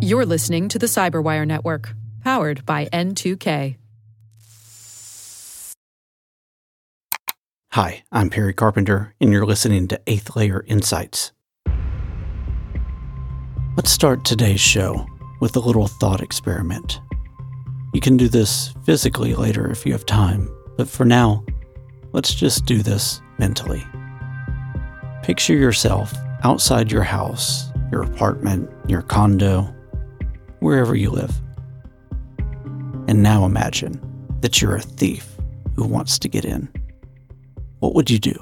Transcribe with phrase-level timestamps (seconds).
[0.00, 3.76] You're listening to the Cyberwire Network, powered by N2K.
[7.72, 11.32] Hi, I'm Perry Carpenter, and you're listening to Eighth Layer Insights.
[13.76, 15.06] Let's start today's show
[15.40, 17.00] with a little thought experiment.
[17.94, 21.42] You can do this physically later if you have time, but for now,
[22.12, 23.82] let's just do this mentally.
[25.22, 26.12] Picture yourself
[26.44, 29.72] outside your house, your apartment, your condo,
[30.60, 31.32] wherever you live.
[33.06, 34.00] And now imagine
[34.40, 35.36] that you're a thief
[35.76, 36.68] who wants to get in.
[37.80, 38.34] What would you do?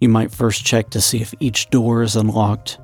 [0.00, 2.78] You might first check to see if each door is unlocked.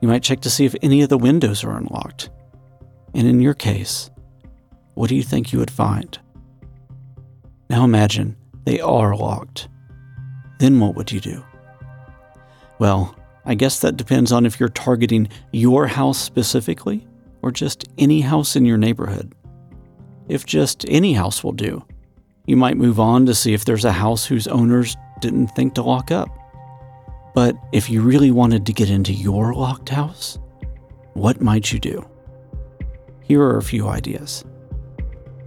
[0.00, 2.30] You might check to see if any of the windows are unlocked.
[3.12, 4.10] And in your case,
[4.94, 6.18] what do you think you would find?
[7.68, 9.68] Now imagine they are locked.
[10.58, 11.44] Then what would you do?
[12.78, 13.16] Well,
[13.50, 17.04] I guess that depends on if you're targeting your house specifically
[17.42, 19.34] or just any house in your neighborhood.
[20.28, 21.84] If just any house will do,
[22.46, 25.82] you might move on to see if there's a house whose owners didn't think to
[25.82, 26.28] lock up.
[27.34, 30.38] But if you really wanted to get into your locked house,
[31.14, 32.08] what might you do?
[33.20, 34.44] Here are a few ideas.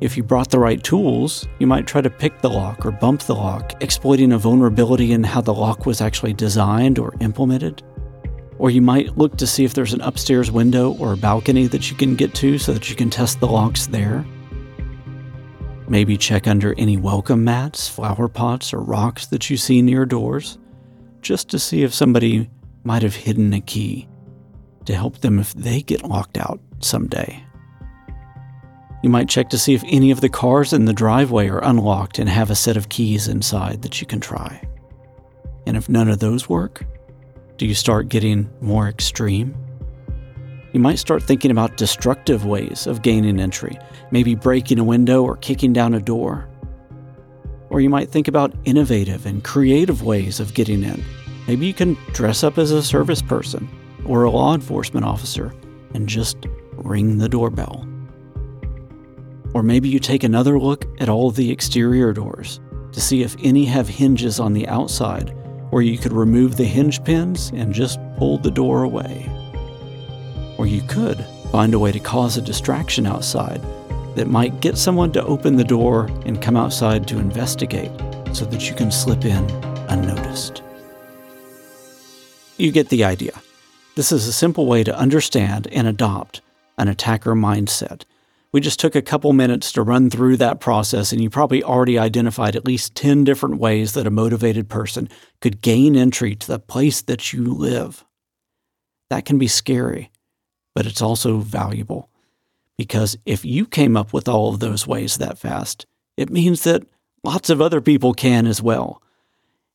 [0.01, 3.21] If you brought the right tools, you might try to pick the lock or bump
[3.21, 7.81] the lock, exploiting a vulnerability in how the lock was actually designed or implemented.
[8.59, 11.89] Or you might look to see if there's an upstairs window or a balcony that
[11.89, 14.25] you can get to so that you can test the locks there.
[15.87, 20.57] Maybe check under any welcome mats, flower pots, or rocks that you see near doors,
[21.21, 22.49] just to see if somebody
[22.83, 24.07] might have hidden a key
[24.85, 27.43] to help them if they get locked out someday.
[29.03, 32.19] You might check to see if any of the cars in the driveway are unlocked
[32.19, 34.61] and have a set of keys inside that you can try.
[35.67, 36.85] And if none of those work,
[37.57, 39.55] do you start getting more extreme?
[40.71, 43.77] You might start thinking about destructive ways of gaining entry,
[44.09, 46.49] maybe breaking a window or kicking down a door.
[47.69, 51.03] Or you might think about innovative and creative ways of getting in.
[51.47, 53.69] Maybe you can dress up as a service person
[54.05, 55.53] or a law enforcement officer
[55.93, 56.37] and just
[56.71, 57.87] ring the doorbell.
[59.53, 62.59] Or maybe you take another look at all the exterior doors
[62.93, 65.35] to see if any have hinges on the outside
[65.73, 69.27] where you could remove the hinge pins and just pull the door away.
[70.59, 73.59] Or you could find a way to cause a distraction outside
[74.15, 77.91] that might get someone to open the door and come outside to investigate
[78.33, 79.49] so that you can slip in
[79.89, 80.61] unnoticed.
[82.57, 83.41] You get the idea.
[83.95, 86.41] This is a simple way to understand and adopt
[86.77, 88.03] an attacker mindset
[88.53, 91.97] we just took a couple minutes to run through that process, and you probably already
[91.97, 95.09] identified at least 10 different ways that a motivated person
[95.41, 98.05] could gain entry to the place that you live.
[99.09, 100.11] That can be scary,
[100.75, 102.09] but it's also valuable
[102.77, 105.85] because if you came up with all of those ways that fast,
[106.15, 106.83] it means that
[107.23, 109.01] lots of other people can as well.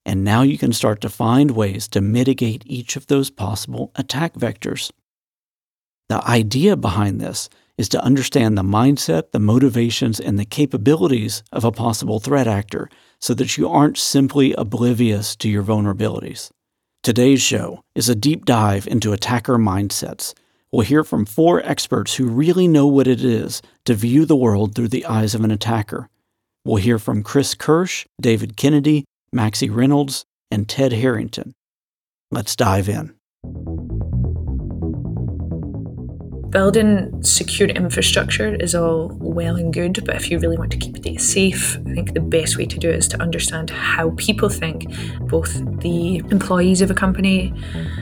[0.07, 4.35] And now you can start to find ways to mitigate each of those possible attack
[4.35, 4.91] vectors.
[6.09, 11.65] The idea behind this is to understand the mindset, the motivations, and the capabilities of
[11.65, 12.91] a possible threat actor
[13.21, 16.51] so that you aren't simply oblivious to your vulnerabilities.
[17.03, 20.35] Today's show is a deep dive into attacker mindsets.
[20.71, 24.75] We'll hear from four experts who really know what it is to view the world
[24.75, 26.11] through the eyes of an attacker.
[26.65, 31.55] We'll hear from Chris Kirsch, David Kennedy, Maxie Reynolds, and Ted Harrington.
[32.31, 33.15] Let's dive in.
[36.51, 40.95] Building secure infrastructure is all well and good, but if you really want to keep
[41.03, 44.49] data safe, I think the best way to do it is to understand how people
[44.49, 44.87] think,
[45.21, 47.53] both the employees of a company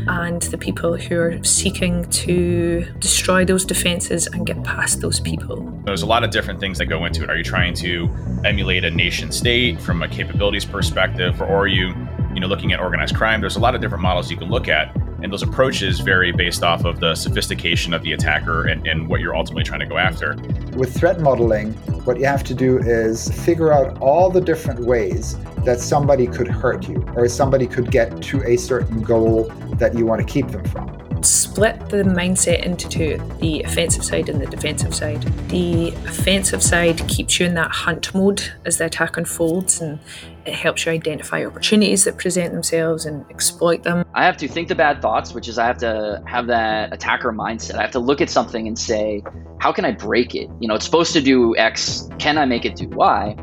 [0.07, 5.57] and the people who are seeking to destroy those defenses and get past those people.
[5.84, 7.31] There's a lot of different things that go into it.
[7.31, 8.09] Are you trying to
[8.45, 11.95] emulate a nation state from a capabilities perspective, or are you,
[12.33, 13.41] you know, looking at organized crime?
[13.41, 14.97] There's a lot of different models you can look at.
[15.22, 19.21] And those approaches vary based off of the sophistication of the attacker and, and what
[19.21, 20.36] you're ultimately trying to go after.
[20.77, 21.72] With threat modeling,
[22.04, 26.48] what you have to do is figure out all the different ways that somebody could
[26.48, 29.45] hurt you or somebody could get to a certain goal
[29.78, 34.28] that you want to keep them from split the mindset into two the offensive side
[34.28, 35.23] and the defensive side.
[35.49, 39.99] The offensive side keeps you in that hunt mode as the attack unfolds and
[40.47, 44.05] it helps you identify opportunities that present themselves and exploit them.
[44.15, 47.33] I have to think the bad thoughts, which is I have to have that attacker
[47.33, 47.75] mindset.
[47.75, 49.22] I have to look at something and say,
[49.59, 50.49] how can I break it?
[50.61, 52.09] You know, it's supposed to do X.
[52.19, 53.37] Can I make it do Y?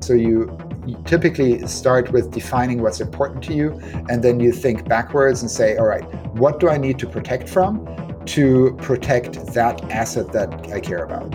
[0.00, 3.70] So you you typically start with defining what's important to you,
[4.08, 7.48] and then you think backwards and say, all right, what do I need to protect
[7.48, 7.86] from
[8.26, 11.30] to protect that asset that I care about?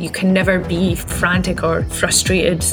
[0.00, 2.64] You can never be frantic or frustrated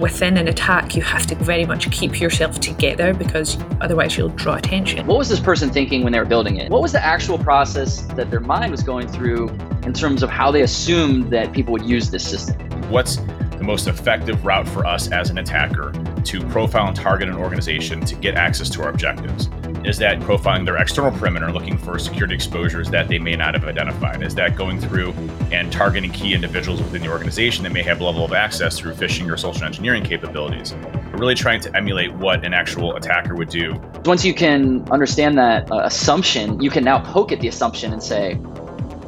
[0.00, 4.56] within an attack, you have to very much keep yourself together because otherwise you'll draw
[4.56, 5.06] attention.
[5.06, 6.70] What was this person thinking when they were building it?
[6.70, 9.48] What was the actual process that their mind was going through
[9.84, 12.56] in terms of how they assumed that people would use this system?
[12.90, 13.18] What's
[13.58, 15.92] the most effective route for us as an attacker
[16.24, 19.48] to profile and target an organization to get access to our objectives?
[19.84, 23.64] Is that profiling their external perimeter, looking for security exposures that they may not have
[23.64, 24.22] identified?
[24.22, 25.12] Is that going through
[25.52, 29.32] and targeting key individuals within the organization that may have level of access through phishing
[29.32, 30.74] or social engineering capabilities?
[31.12, 33.80] Really trying to emulate what an actual attacker would do.
[34.04, 38.02] Once you can understand that uh, assumption, you can now poke at the assumption and
[38.02, 38.38] say,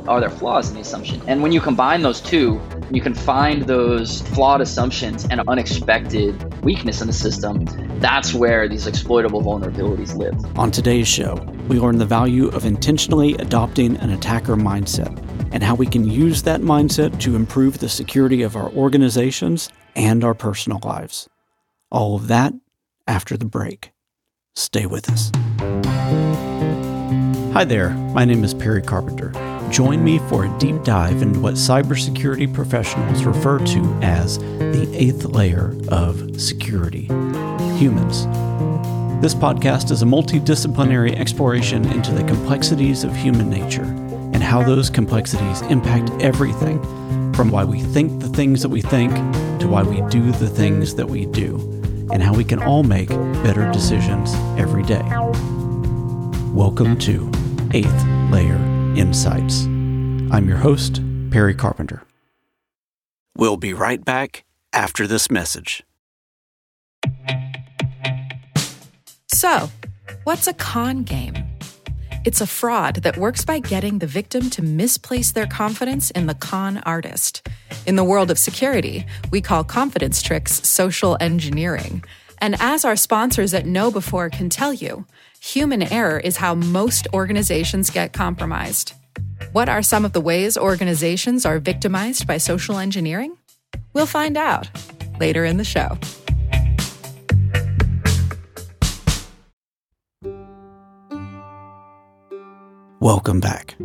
[0.09, 1.21] are there flaws in the assumption?
[1.27, 2.61] And when you combine those two,
[2.91, 7.67] you can find those flawed assumptions and unexpected weakness in the system.
[8.01, 10.35] That's where these exploitable vulnerabilities live.
[10.59, 11.35] On today's show,
[11.69, 15.15] we learn the value of intentionally adopting an attacker mindset
[15.53, 20.25] and how we can use that mindset to improve the security of our organizations and
[20.25, 21.29] our personal lives.
[21.91, 22.55] All of that
[23.07, 23.93] after the break.
[24.55, 25.31] Stay with us.
[27.53, 29.33] Hi there, my name is Perry Carpenter.
[29.71, 35.25] Join me for a deep dive into what cybersecurity professionals refer to as the eighth
[35.27, 37.03] layer of security
[37.77, 38.27] humans.
[39.21, 44.89] This podcast is a multidisciplinary exploration into the complexities of human nature and how those
[44.89, 46.83] complexities impact everything
[47.35, 49.13] from why we think the things that we think
[49.61, 51.57] to why we do the things that we do,
[52.11, 55.05] and how we can all make better decisions every day.
[56.53, 57.31] Welcome to
[57.75, 59.65] Eighth Layer Insights.
[60.33, 61.01] I'm your host,
[61.31, 62.03] Perry Carpenter.
[63.37, 65.85] We'll be right back after this message.
[69.33, 69.71] So,
[70.25, 71.37] what's a con game?
[72.25, 76.35] It's a fraud that works by getting the victim to misplace their confidence in the
[76.35, 77.47] con artist.
[77.87, 82.03] In the world of security, we call confidence tricks social engineering.
[82.39, 85.07] And as our sponsors at KnowBe4 can tell you,
[85.41, 88.93] human error is how most organizations get compromised.
[89.53, 93.37] What are some of the ways organizations are victimized by social engineering?
[93.93, 94.69] We'll find out
[95.19, 95.99] later in the show.
[103.01, 103.77] Welcome back.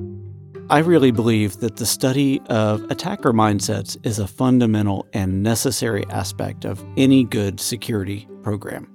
[0.69, 6.65] I really believe that the study of attacker mindsets is a fundamental and necessary aspect
[6.65, 8.92] of any good security program.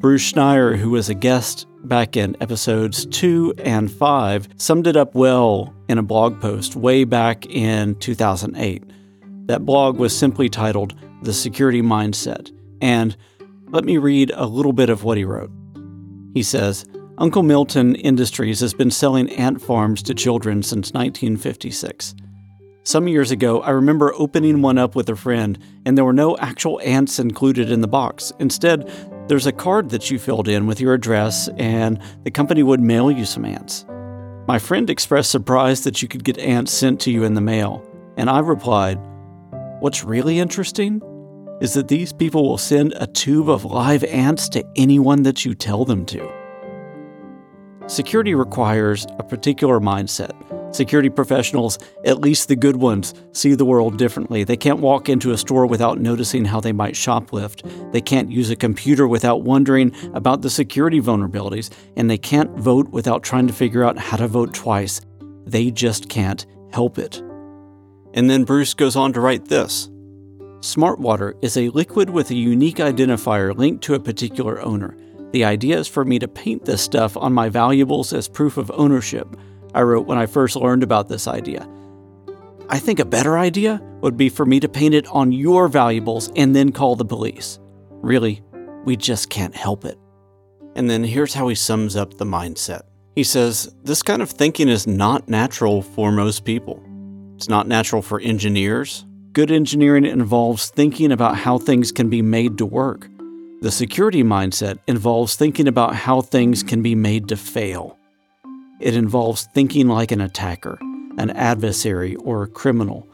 [0.00, 5.14] Bruce Schneier, who was a guest back in episodes 2 and 5, summed it up
[5.14, 8.82] well in a blog post way back in 2008.
[9.44, 12.50] That blog was simply titled The Security Mindset.
[12.80, 13.14] And
[13.68, 15.50] let me read a little bit of what he wrote.
[16.32, 16.86] He says,
[17.18, 22.14] Uncle Milton Industries has been selling ant farms to children since 1956.
[22.84, 26.38] Some years ago, I remember opening one up with a friend, and there were no
[26.38, 28.32] actual ants included in the box.
[28.38, 28.90] Instead,
[29.30, 33.12] there's a card that you filled in with your address, and the company would mail
[33.12, 33.86] you some ants.
[34.48, 37.80] My friend expressed surprise that you could get ants sent to you in the mail,
[38.16, 38.98] and I replied,
[39.78, 41.00] What's really interesting
[41.60, 45.54] is that these people will send a tube of live ants to anyone that you
[45.54, 46.28] tell them to.
[47.86, 50.32] Security requires a particular mindset.
[50.72, 54.44] Security professionals, at least the good ones, see the world differently.
[54.44, 57.92] They can't walk into a store without noticing how they might shoplift.
[57.92, 61.70] They can't use a computer without wondering about the security vulnerabilities.
[61.96, 65.00] And they can't vote without trying to figure out how to vote twice.
[65.44, 67.20] They just can't help it.
[68.14, 69.90] And then Bruce goes on to write this
[70.62, 74.96] Smart water is a liquid with a unique identifier linked to a particular owner.
[75.32, 78.70] The idea is for me to paint this stuff on my valuables as proof of
[78.74, 79.36] ownership,
[79.74, 81.68] I wrote when I first learned about this idea.
[82.68, 86.30] I think a better idea would be for me to paint it on your valuables
[86.36, 87.58] and then call the police.
[87.90, 88.42] Really,
[88.84, 89.98] we just can't help it.
[90.76, 92.82] And then here's how he sums up the mindset.
[93.14, 96.82] He says, This kind of thinking is not natural for most people.
[97.36, 99.04] It's not natural for engineers.
[99.32, 103.08] Good engineering involves thinking about how things can be made to work.
[103.62, 107.98] The security mindset involves thinking about how things can be made to fail.
[108.80, 110.78] It involves thinking like an attacker,
[111.18, 113.06] an adversary, or a criminal.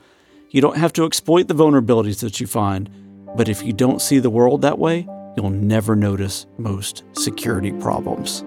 [0.51, 2.89] You don't have to exploit the vulnerabilities that you find,
[3.37, 8.45] but if you don't see the world that way, you'll never notice most security problems.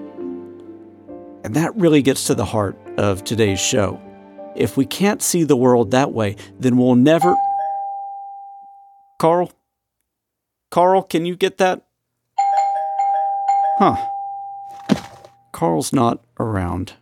[1.43, 3.99] And that really gets to the heart of today's show.
[4.55, 7.35] If we can't see the world that way, then we'll never.
[9.19, 9.51] Carl?
[10.71, 11.85] Carl, can you get that?
[13.77, 13.97] Huh.
[15.51, 16.93] Carl's not around.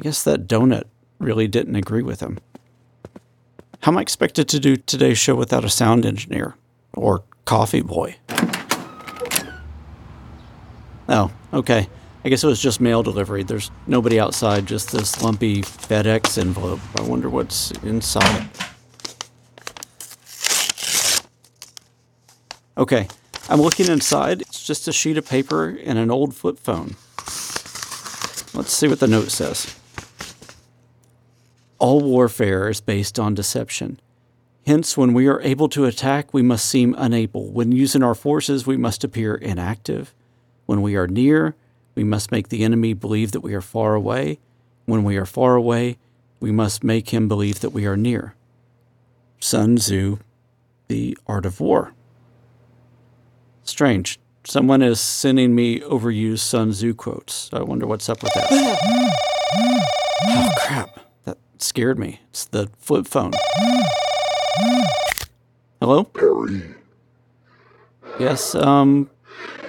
[0.00, 0.84] I guess that donut
[1.18, 2.38] really didn't agree with him.
[3.82, 6.56] How am I expected to do today's show without a sound engineer?
[6.94, 8.16] Or coffee boy?
[11.06, 11.86] Oh, okay.
[12.24, 13.42] I guess it was just mail delivery.
[13.42, 16.80] There's nobody outside, just this lumpy FedEx envelope.
[16.98, 18.48] I wonder what's inside.
[22.78, 23.06] Okay,
[23.50, 24.40] I'm looking inside.
[24.40, 26.96] It's just a sheet of paper and an old flip phone.
[28.54, 29.76] Let's see what the note says.
[31.80, 33.98] All warfare is based on deception.
[34.66, 37.50] Hence, when we are able to attack, we must seem unable.
[37.50, 40.14] When using our forces, we must appear inactive.
[40.66, 41.56] When we are near,
[41.94, 44.38] we must make the enemy believe that we are far away.
[44.84, 45.96] When we are far away,
[46.38, 48.34] we must make him believe that we are near.
[49.40, 50.18] Sun Tzu,
[50.88, 51.94] The Art of War.
[53.64, 54.20] Strange.
[54.44, 57.48] Someone is sending me overused Sun Tzu quotes.
[57.54, 58.48] I wonder what's up with that.
[60.28, 61.00] oh, crap.
[61.62, 62.20] Scared me.
[62.30, 63.32] It's the flip phone.
[65.80, 66.04] Hello?
[66.04, 66.62] Perry,
[68.18, 69.08] Yes, um,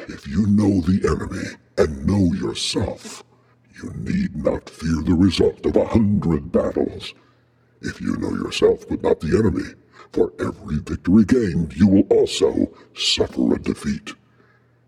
[0.07, 3.23] if you know the enemy and know yourself,
[3.75, 7.13] you need not fear the result of a hundred battles.
[7.81, 9.73] If you know yourself but not the enemy,
[10.11, 14.13] for every victory gained, you will also suffer a defeat.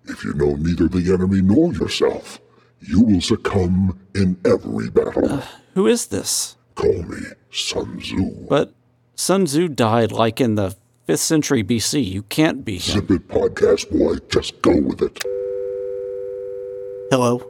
[0.05, 2.39] If you know neither the enemy nor yourself,
[2.81, 5.41] you will succumb in every battle.
[5.74, 6.57] who is this?
[6.75, 7.18] Call me
[7.51, 8.48] Sun Tzu.
[8.50, 8.74] But
[9.15, 10.75] Sun Tzu died like in the
[11.08, 12.03] 5th century BC.
[12.06, 13.01] You can't be him.
[13.01, 14.15] Zip it, podcast boy.
[14.30, 15.24] Just go with it.
[17.12, 17.48] Hello?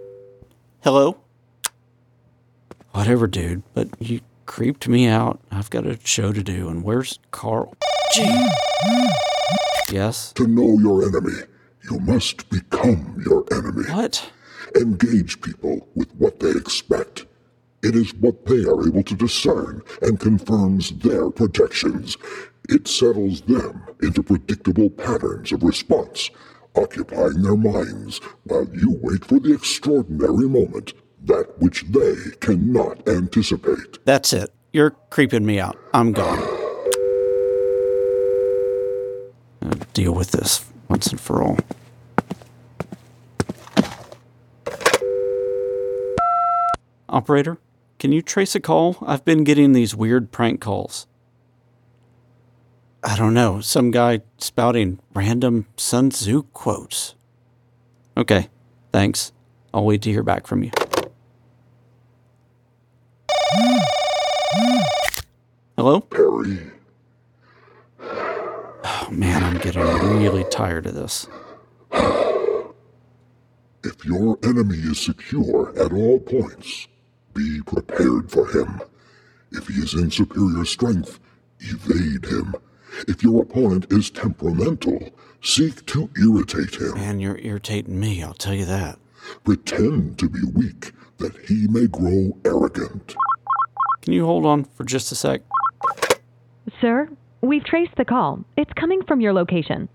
[0.84, 1.18] Hello?
[2.92, 5.40] Whatever, dude, but you creeped me out.
[5.52, 7.76] I've got a show to do, and where's Carl?
[8.14, 8.48] Gee.
[9.92, 10.34] Yes?
[10.34, 11.44] To know your enemy,
[11.90, 13.84] you must become your enemy.
[13.90, 14.32] What?
[14.76, 17.26] Engage people with what they expect.
[17.84, 22.16] It is what they are able to discern and confirms their projections.
[22.70, 26.30] It settles them into predictable patterns of response,
[26.78, 30.94] occupying their minds while you wait for the extraordinary moment,
[31.26, 34.04] that which they cannot anticipate.
[34.06, 34.54] That's it.
[34.72, 35.78] You're creeping me out.
[35.94, 36.42] I'm gone.
[39.94, 41.58] Deal with this once and for all.
[47.10, 47.60] Operator,
[48.04, 48.98] can you trace a call?
[49.08, 51.08] I've been getting these weird prank calls.
[53.02, 57.16] I don't know, some guy spouting random Sun Tzu quotes.
[58.18, 58.50] Okay,
[58.92, 59.32] thanks.
[59.74, 60.72] I'll wait to hear back from you.
[65.78, 66.02] Hello?
[66.02, 66.60] Perry,
[68.02, 71.26] Oh man, I'm getting really tired of this.
[73.86, 76.90] if your enemy is secure at all points,
[77.34, 78.82] be prepared for him.
[79.52, 81.20] If he is in superior strength,
[81.60, 82.56] evade him.
[83.08, 85.10] If your opponent is temperamental,
[85.42, 86.94] seek to irritate him.
[86.96, 89.00] Man, you're irritating me, I'll tell you that.
[89.44, 93.16] Pretend to be weak, that he may grow arrogant.
[94.02, 95.42] Can you hold on for just a sec?
[96.82, 97.10] Sir,
[97.42, 98.44] we've traced the call.
[98.58, 99.90] It's coming from your location.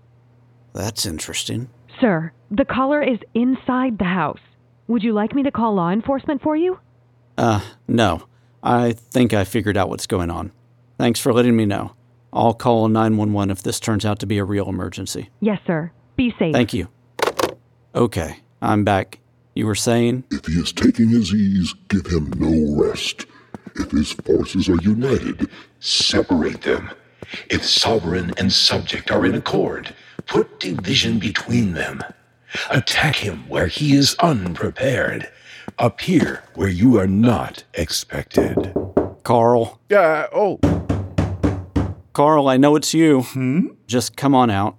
[0.73, 1.69] That's interesting.
[1.99, 4.39] Sir, the caller is inside the house.
[4.87, 6.79] Would you like me to call law enforcement for you?
[7.39, 8.23] Uh, no.
[8.61, 10.51] I think I figured out what's going on.
[10.97, 11.93] Thanks for letting me know.
[12.33, 15.29] I'll call 911 if this turns out to be a real emergency.
[15.39, 15.91] Yes, sir.
[16.17, 16.53] Be safe.
[16.53, 16.89] Thank you.
[17.95, 19.19] Okay, I'm back.
[19.55, 20.25] You were saying?
[20.29, 23.25] If he is taking his ease, give him no rest.
[23.75, 26.91] If his forces are united, Separate them.
[27.49, 32.03] If sovereign and subject are in accord, put division between them.
[32.69, 35.29] Attack him where he is unprepared.
[35.81, 38.73] Appear where you are not expected.
[39.23, 39.79] Carl.
[39.87, 40.27] Yeah.
[40.33, 40.59] Oh.
[42.11, 43.21] Carl, I know it's you.
[43.21, 43.67] Hmm?
[43.87, 44.75] Just come on out.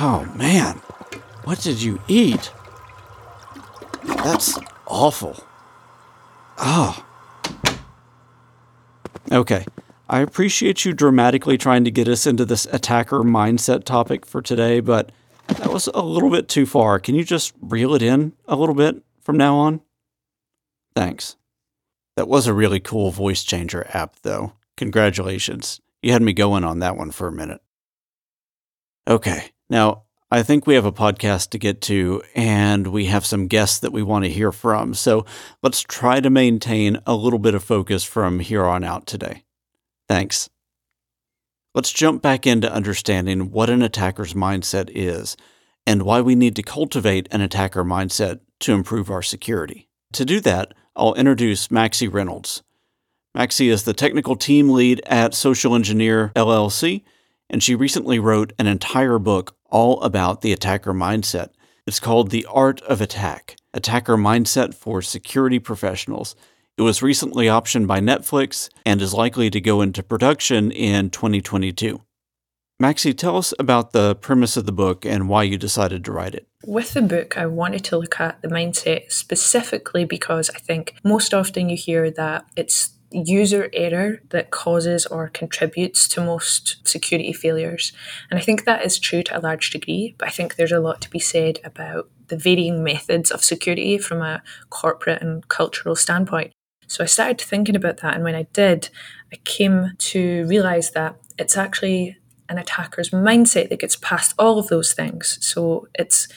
[0.00, 0.76] Oh, man.
[1.44, 2.50] What did you eat?
[4.02, 5.44] That's awful.
[6.56, 7.04] Oh.
[9.30, 9.66] Okay.
[10.10, 14.80] I appreciate you dramatically trying to get us into this attacker mindset topic for today,
[14.80, 15.12] but
[15.48, 16.98] that was a little bit too far.
[16.98, 19.82] Can you just reel it in a little bit from now on?
[20.94, 21.36] Thanks.
[22.16, 24.54] That was a really cool voice changer app, though.
[24.78, 25.80] Congratulations.
[26.02, 27.60] You had me going on that one for a minute.
[29.06, 33.46] Okay, now I think we have a podcast to get to, and we have some
[33.46, 34.94] guests that we want to hear from.
[34.94, 35.26] So
[35.62, 39.44] let's try to maintain a little bit of focus from here on out today.
[40.08, 40.48] Thanks.
[41.74, 45.36] Let's jump back into understanding what an attacker's mindset is
[45.86, 49.88] and why we need to cultivate an attacker mindset to improve our security.
[50.14, 52.62] To do that, I'll introduce Maxie Reynolds.
[53.34, 57.04] Maxie is the technical team lead at Social Engineer LLC,
[57.48, 61.50] and she recently wrote an entire book all about the attacker mindset.
[61.86, 66.34] It's called The Art of Attack Attacker Mindset for Security Professionals.
[66.78, 72.00] It was recently optioned by Netflix and is likely to go into production in 2022.
[72.78, 76.36] Maxie, tell us about the premise of the book and why you decided to write
[76.36, 76.46] it.
[76.64, 81.34] With the book, I wanted to look at the mindset specifically because I think most
[81.34, 87.92] often you hear that it's user error that causes or contributes to most security failures.
[88.30, 90.78] And I think that is true to a large degree, but I think there's a
[90.78, 95.96] lot to be said about the varying methods of security from a corporate and cultural
[95.96, 96.52] standpoint.
[96.88, 98.88] So I started thinking about that, and when I did,
[99.32, 102.16] I came to realize that it's actually
[102.48, 105.38] an attacker's mindset that gets past all of those things.
[105.40, 106.28] So it's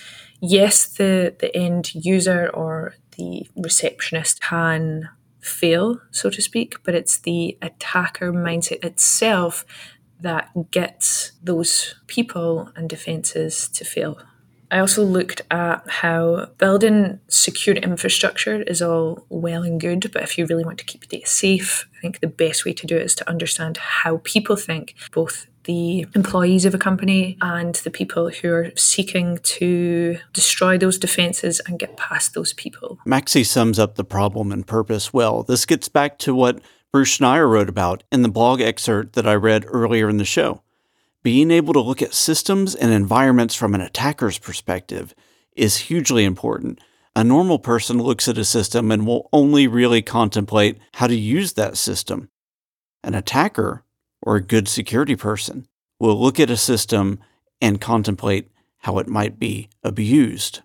[0.41, 7.17] yes, the the end user or the receptionist can fail, so to speak, but it's
[7.19, 9.65] the attacker mindset itself
[10.19, 14.19] that gets those people and defenses to fail.
[14.71, 20.37] I also looked at how building secure infrastructure is all well and good, but if
[20.37, 23.03] you really want to keep data safe, I think the best way to do it
[23.03, 28.29] is to understand how people think, both the employees of a company and the people
[28.29, 32.97] who are seeking to destroy those defenses and get past those people.
[33.05, 35.43] Maxie sums up the problem and purpose well.
[35.43, 36.61] This gets back to what
[36.91, 40.61] Bruce Schneier wrote about in the blog excerpt that I read earlier in the show.
[41.23, 45.13] Being able to look at systems and environments from an attacker's perspective
[45.55, 46.79] is hugely important.
[47.15, 51.53] A normal person looks at a system and will only really contemplate how to use
[51.53, 52.29] that system.
[53.03, 53.83] An attacker
[54.21, 55.67] or a good security person
[55.99, 57.19] will look at a system
[57.61, 58.49] and contemplate
[58.79, 60.61] how it might be abused.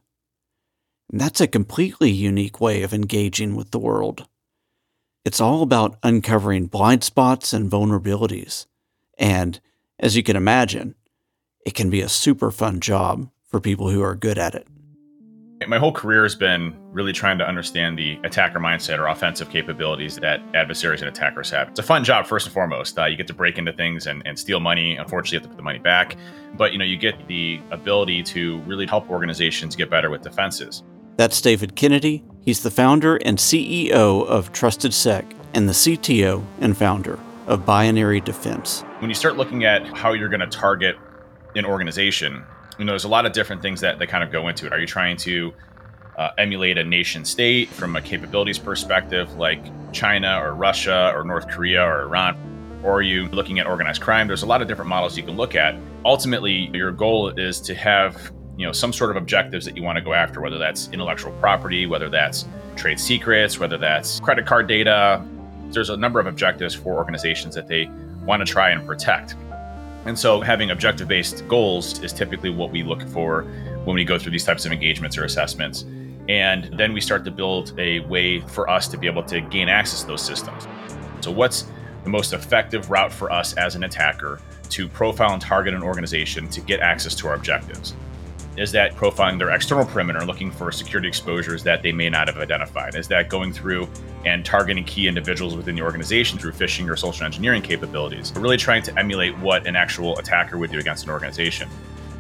[1.11, 4.27] And that's a completely unique way of engaging with the world.
[5.25, 8.67] It's all about uncovering blind spots and vulnerabilities.
[9.19, 9.61] And
[9.99, 10.95] as you can imagine,
[11.65, 14.67] it can be a super fun job for people who are good at it.
[15.67, 20.17] My whole career has been really trying to understand the attacker mindset or offensive capabilities
[20.17, 21.69] that adversaries and attackers have.
[21.69, 22.99] It's a fun job, first and foremost.
[22.99, 24.97] Uh, you get to break into things and, and steal money.
[24.97, 26.17] Unfortunately, you have to put the money back.
[26.59, 30.83] But you know, you get the ability to really help organizations get better with defenses.
[31.17, 32.23] That's David Kennedy.
[32.43, 38.85] He's the founder and CEO of TrustedSec and the CTO and founder of Binary Defense.
[39.07, 40.97] When you start looking at how you're going to target
[41.55, 42.45] an organization,
[42.77, 44.73] you know, there's a lot of different things that, that kind of go into it.
[44.73, 45.55] Are you trying to
[46.17, 51.49] uh, emulate a nation state from a capabilities perspective, like China or Russia or North
[51.49, 52.81] Korea or Iran?
[52.83, 54.27] Or are you looking at organized crime?
[54.27, 55.77] There's a lot of different models you can look at.
[56.05, 59.99] Ultimately, your goal is to have you know some sort of objectives that you want
[59.99, 64.67] to go after, whether that's intellectual property, whether that's trade secrets, whether that's credit card
[64.67, 65.25] data.
[65.71, 67.89] There's a number of objectives for organizations that they
[68.27, 69.35] want to try and protect.
[70.05, 73.43] And so having objective based goals is typically what we look for
[73.85, 75.85] when we go through these types of engagements or assessments.
[76.29, 79.69] And then we start to build a way for us to be able to gain
[79.69, 80.67] access to those systems.
[81.21, 81.67] So, what's
[82.03, 86.49] the most effective route for us as an attacker to profile and target an organization
[86.51, 87.95] to get access to our objectives?
[88.57, 92.39] Is that profiling their external perimeter, looking for security exposures that they may not have
[92.39, 92.95] identified?
[92.95, 93.87] Is that going through
[94.25, 98.33] and targeting key individuals within the organization through phishing or social engineering capabilities?
[98.35, 101.69] We're really trying to emulate what an actual attacker would do against an organization.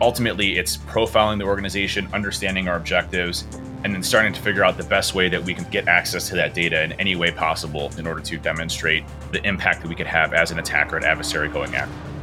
[0.03, 3.46] Ultimately, it's profiling the organization, understanding our objectives,
[3.85, 6.35] and then starting to figure out the best way that we can get access to
[6.35, 10.07] that data in any way possible in order to demonstrate the impact that we could
[10.07, 12.15] have as an attacker and adversary going after.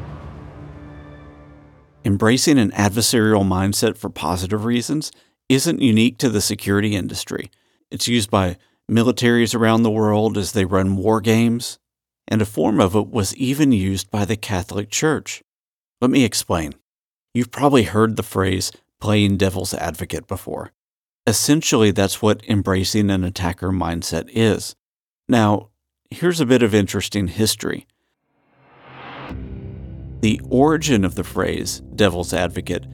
[2.06, 5.12] Embracing an adversarial mindset for positive reasons
[5.48, 7.50] isn't unique to the security industry.
[7.90, 8.58] It's used by
[8.92, 11.80] militaries around the world as they run war games,
[12.28, 15.44] and a form of it was even used by the Catholic Church.
[16.02, 16.76] Let me explain.
[17.34, 20.72] You've probably heard the phrase playing devil's advocate before.
[21.26, 24.76] Essentially, that's what embracing an attacker mindset is.
[25.30, 25.70] Now,
[26.10, 27.88] here's a bit of interesting history.
[30.24, 32.86] The origin of the phrase devil's advocate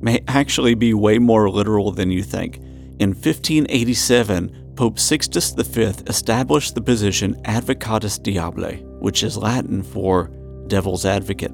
[0.00, 2.58] may actually be way more literal than you think.
[3.00, 10.30] In 1587, Pope Sixtus V established the position Advocatus Diaboli, which is Latin for
[10.68, 11.50] devil's advocate.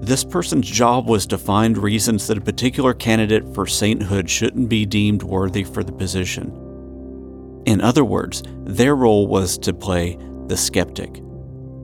[0.00, 4.84] This person's job was to find reasons that a particular candidate for sainthood shouldn't be
[4.84, 7.62] deemed worthy for the position.
[7.66, 11.20] In other words, their role was to play the skeptic,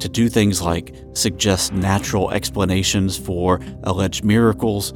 [0.01, 4.93] to do things like suggest natural explanations for alleged miracles,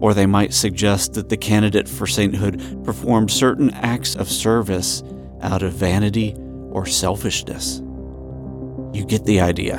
[0.00, 5.02] or they might suggest that the candidate for sainthood performed certain acts of service
[5.40, 6.34] out of vanity
[6.70, 7.80] or selfishness.
[8.92, 9.78] You get the idea.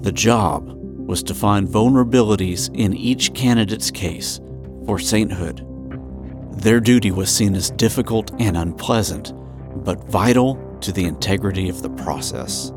[0.00, 0.72] The job
[1.08, 4.40] was to find vulnerabilities in each candidate's case
[4.86, 5.64] for sainthood.
[6.62, 9.32] Their duty was seen as difficult and unpleasant,
[9.84, 12.72] but vital to the integrity of the process.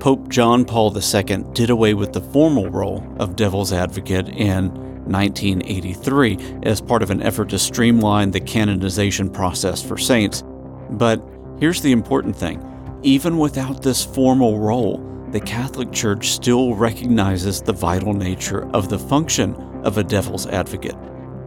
[0.00, 4.70] Pope John Paul II did away with the formal role of devil's advocate in
[5.04, 10.42] 1983 as part of an effort to streamline the canonization process for saints.
[10.88, 11.22] But
[11.58, 12.66] here's the important thing
[13.02, 18.98] even without this formal role, the Catholic Church still recognizes the vital nature of the
[18.98, 20.96] function of a devil's advocate.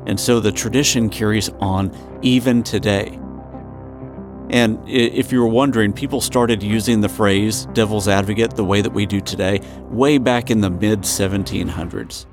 [0.06, 3.20] And so the tradition carries on even today.
[4.54, 8.92] And if you were wondering, people started using the phrase devil's advocate the way that
[8.92, 12.28] we do today way back in the mid 1700s.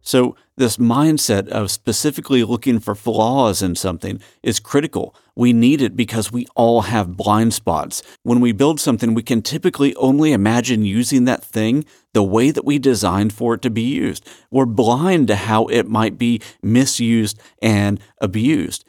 [0.00, 5.14] So, this mindset of specifically looking for flaws in something is critical.
[5.36, 8.02] We need it because we all have blind spots.
[8.22, 12.64] When we build something, we can typically only imagine using that thing the way that
[12.64, 14.26] we designed for it to be used.
[14.50, 18.86] We're blind to how it might be misused and abused.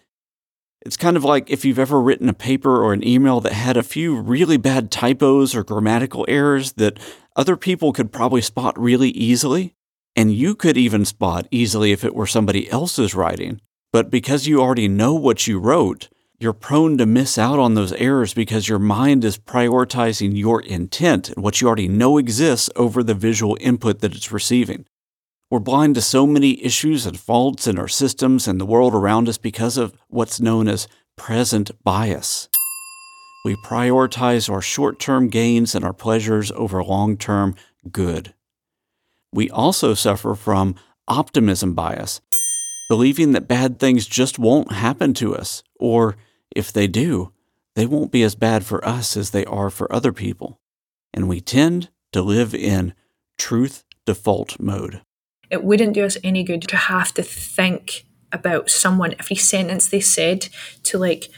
[0.83, 3.77] It's kind of like if you've ever written a paper or an email that had
[3.77, 6.99] a few really bad typos or grammatical errors that
[7.35, 9.75] other people could probably spot really easily.
[10.15, 13.61] And you could even spot easily if it were somebody else's writing.
[13.93, 17.93] But because you already know what you wrote, you're prone to miss out on those
[17.93, 23.03] errors because your mind is prioritizing your intent and what you already know exists over
[23.03, 24.85] the visual input that it's receiving.
[25.51, 29.27] We're blind to so many issues and faults in our systems and the world around
[29.27, 30.87] us because of what's known as
[31.17, 32.47] present bias.
[33.43, 37.55] We prioritize our short term gains and our pleasures over long term
[37.91, 38.33] good.
[39.33, 40.75] We also suffer from
[41.09, 42.21] optimism bias,
[42.87, 46.15] believing that bad things just won't happen to us, or
[46.55, 47.33] if they do,
[47.75, 50.61] they won't be as bad for us as they are for other people.
[51.13, 52.93] And we tend to live in
[53.37, 55.01] truth default mode.
[55.51, 59.99] It wouldn't do us any good to have to think about someone, every sentence they
[59.99, 60.47] said,
[60.83, 61.29] to like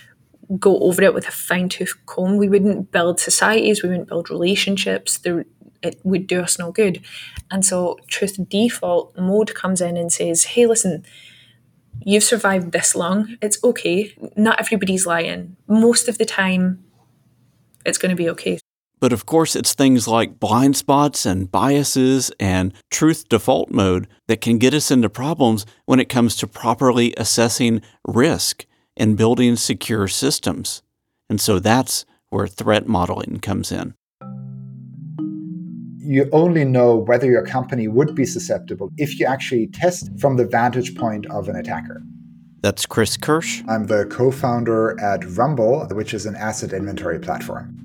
[0.60, 2.38] go over it with a fine tooth comb.
[2.38, 5.18] We wouldn't build societies, we wouldn't build relationships.
[5.18, 5.46] There,
[5.82, 7.04] it would do us no good.
[7.52, 11.06] And so truth default mode comes in and says, hey, listen,
[12.02, 13.38] you've survived this long.
[13.42, 14.16] It's okay.
[14.36, 15.58] Not everybody's lying.
[15.68, 16.84] Most of the time,
[17.86, 18.60] it's going to be okay.
[19.04, 24.40] But of course, it's things like blind spots and biases and truth default mode that
[24.40, 30.08] can get us into problems when it comes to properly assessing risk and building secure
[30.08, 30.84] systems.
[31.30, 33.96] And so that's where threat modeling comes in
[35.98, 40.46] you only know whether your company would be susceptible if you actually test from the
[40.46, 42.02] vantage point of an attacker.
[42.62, 43.64] That's Chris Kirsch.
[43.68, 47.84] I'm the co founder at Rumble, which is an asset inventory platform.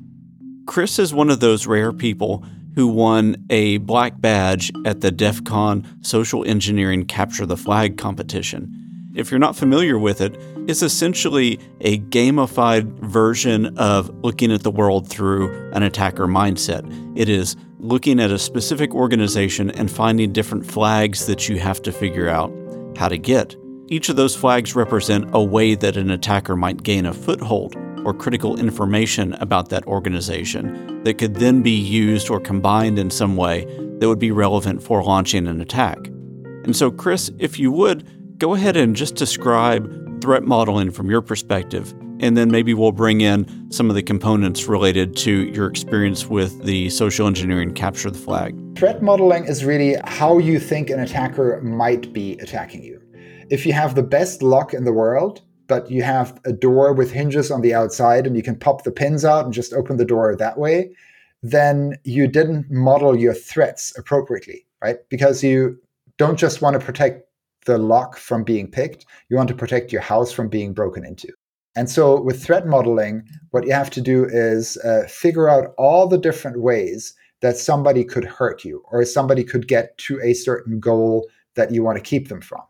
[0.68, 5.42] Chris is one of those rare people who won a black badge at the DEF
[5.44, 9.10] CON Social Engineering Capture the Flag competition.
[9.14, 14.70] If you're not familiar with it, it's essentially a gamified version of looking at the
[14.70, 16.84] world through an attacker mindset.
[17.18, 21.92] It is looking at a specific organization and finding different flags that you have to
[21.92, 22.52] figure out
[22.94, 23.56] how to get.
[23.86, 27.74] Each of those flags represent a way that an attacker might gain a foothold
[28.08, 33.36] or critical information about that organization that could then be used or combined in some
[33.36, 33.66] way
[33.98, 35.98] that would be relevant for launching an attack.
[36.64, 41.20] And so, Chris, if you would, go ahead and just describe threat modeling from your
[41.20, 46.26] perspective and then maybe we'll bring in some of the components related to your experience
[46.26, 48.56] with the social engineering capture the flag.
[48.76, 53.02] Threat modeling is really how you think an attacker might be attacking you.
[53.50, 57.12] If you have the best luck in the world, but you have a door with
[57.12, 60.04] hinges on the outside and you can pop the pins out and just open the
[60.04, 60.90] door that way,
[61.42, 64.96] then you didn't model your threats appropriately, right?
[65.08, 65.78] Because you
[66.16, 67.22] don't just want to protect
[67.66, 71.28] the lock from being picked, you want to protect your house from being broken into.
[71.76, 76.08] And so with threat modeling, what you have to do is uh, figure out all
[76.08, 80.80] the different ways that somebody could hurt you or somebody could get to a certain
[80.80, 82.62] goal that you want to keep them from,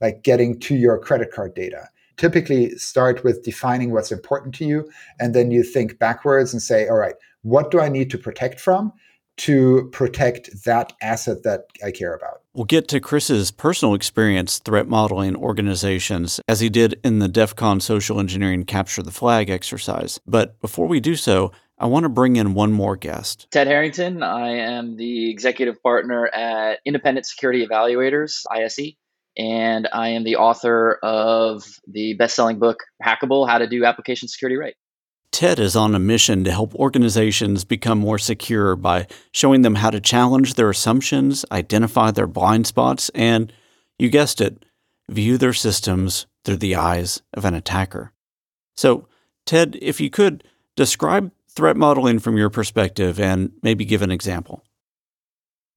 [0.00, 1.88] like getting to your credit card data.
[2.16, 6.88] Typically, start with defining what's important to you, and then you think backwards and say,
[6.88, 8.92] all right, what do I need to protect from?
[9.36, 12.40] to protect that asset that I care about.
[12.54, 17.54] We'll get to Chris's personal experience threat modeling organizations as he did in the DEF
[17.54, 20.18] CON social engineering capture the flag exercise.
[20.26, 23.48] But before we do so, I want to bring in one more guest.
[23.50, 24.22] Ted Harrington.
[24.22, 28.94] I am the executive partner at Independent Security Evaluators, ISE,
[29.36, 34.28] and I am the author of the best selling book, Hackable How to Do Application
[34.28, 34.74] Security Right.
[35.32, 39.90] Ted is on a mission to help organizations become more secure by showing them how
[39.90, 43.52] to challenge their assumptions, identify their blind spots, and,
[43.98, 44.64] you guessed it,
[45.08, 48.12] view their systems through the eyes of an attacker.
[48.76, 49.08] So,
[49.44, 50.44] Ted, if you could
[50.74, 54.62] describe threat modeling from your perspective and maybe give an example.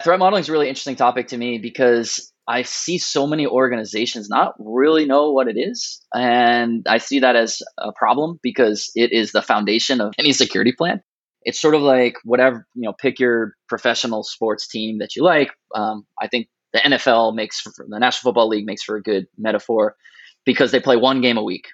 [0.03, 4.27] Threat modeling is a really interesting topic to me because I see so many organizations
[4.27, 6.03] not really know what it is.
[6.15, 10.73] And I see that as a problem because it is the foundation of any security
[10.75, 11.03] plan.
[11.43, 15.51] It's sort of like whatever, you know, pick your professional sports team that you like.
[15.75, 19.95] Um, I think the NFL makes, the National Football League makes for a good metaphor
[20.43, 21.67] because they play one game a week.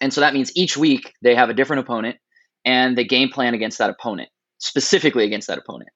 [0.00, 2.18] And so that means each week they have a different opponent
[2.64, 5.90] and they game plan against that opponent, specifically against that opponent.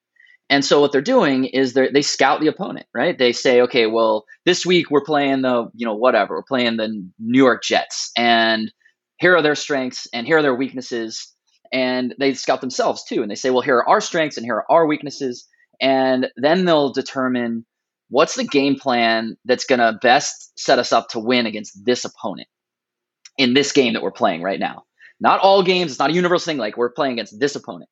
[0.49, 3.17] And so what they're doing is they they scout the opponent, right?
[3.17, 7.09] They say, okay, well, this week we're playing the, you know, whatever, we're playing the
[7.17, 8.71] New York Jets, and
[9.23, 11.33] here are their strengths and here are their weaknesses.
[11.71, 13.21] And they scout themselves too.
[13.21, 15.47] And they say, well, here are our strengths and here are our weaknesses.
[15.81, 17.65] And then they'll determine
[18.09, 22.05] what's the game plan that's going to best set us up to win against this
[22.05, 22.47] opponent
[23.37, 24.83] in this game that we're playing right now.
[25.19, 26.57] Not all games, it's not a universal thing.
[26.57, 27.89] Like we're playing against this opponent.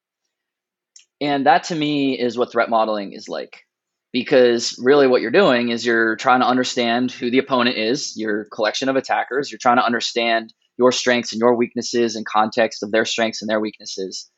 [1.22, 3.64] And that to me is what threat modeling is like.
[4.12, 8.46] Because really, what you're doing is you're trying to understand who the opponent is, your
[8.52, 9.50] collection of attackers.
[9.50, 13.50] You're trying to understand your strengths and your weaknesses and context of their strengths and
[13.50, 14.30] their weaknesses.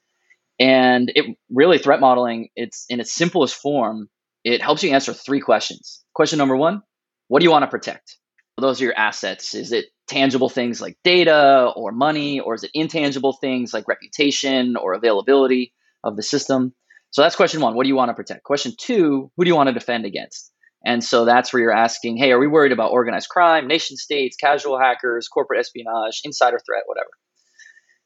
[0.59, 4.09] And it really, threat modeling, it's in its simplest form,
[4.43, 6.03] it helps you answer three questions.
[6.13, 6.83] Question number one
[7.29, 8.17] What do you want to protect?
[8.59, 9.55] Those are your assets.
[9.55, 14.75] Is it tangible things like data or money, or is it intangible things like reputation
[14.75, 15.73] or availability?
[16.03, 16.73] Of the system.
[17.11, 17.75] So that's question one.
[17.75, 18.43] What do you want to protect?
[18.43, 20.51] Question two, who do you want to defend against?
[20.85, 24.35] And so that's where you're asking, hey, are we worried about organized crime, nation states,
[24.35, 27.09] casual hackers, corporate espionage, insider threat, whatever?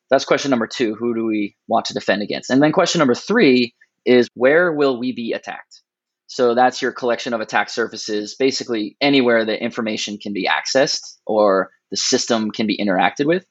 [0.10, 0.96] That's question number two.
[0.96, 2.50] Who do we want to defend against?
[2.50, 3.74] And then question number three
[4.06, 5.82] is where will we be attacked?
[6.28, 11.72] So that's your collection of attack surfaces, basically anywhere that information can be accessed or
[11.90, 13.46] the system can be interacted with.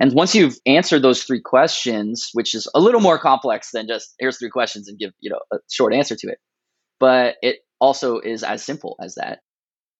[0.00, 4.14] And once you've answered those three questions, which is a little more complex than just
[4.18, 6.38] here's three questions and give, you know, a short answer to it.
[7.00, 9.40] But it also is as simple as that.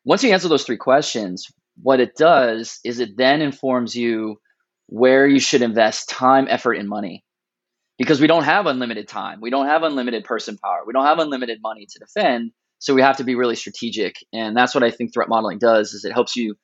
[0.05, 1.49] Once you answer those three questions,
[1.83, 4.37] what it does is it then informs you
[4.87, 7.25] where you should invest time, effort, and money.
[7.99, 9.41] Because we don't have unlimited time.
[9.41, 10.83] We don't have unlimited person power.
[10.87, 12.53] We don't have unlimited money to defend.
[12.79, 14.15] So we have to be really strategic.
[14.33, 16.55] And that's what I think threat modeling does is it helps you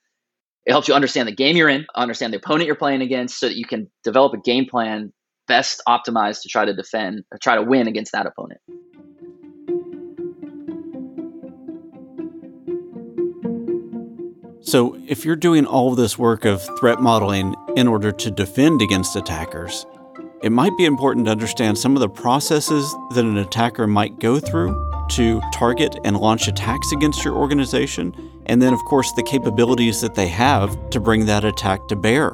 [0.67, 3.49] it helps you understand the game you're in, understand the opponent you're playing against, so
[3.49, 5.13] that you can develop a game plan
[5.47, 8.61] best optimized to try to defend or try to win against that opponent.
[14.63, 18.81] So, if you're doing all of this work of threat modeling in order to defend
[18.81, 19.85] against attackers,
[20.43, 24.41] it might be important to understand some of the processes that an attacker might go
[24.41, 28.15] through to target and launch attacks against your organization,
[28.47, 32.31] and then, of course, the capabilities that they have to bring that attack to bear.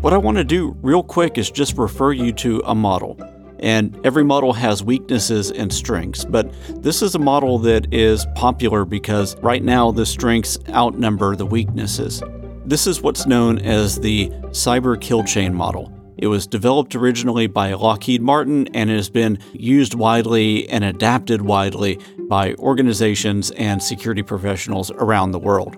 [0.00, 3.18] What I want to do real quick is just refer you to a model.
[3.60, 8.84] And every model has weaknesses and strengths, but this is a model that is popular
[8.84, 12.22] because right now the strengths outnumber the weaknesses.
[12.66, 15.93] This is what's known as the cyber kill chain model.
[16.16, 21.98] It was developed originally by Lockheed Martin and has been used widely and adapted widely
[22.28, 25.76] by organizations and security professionals around the world.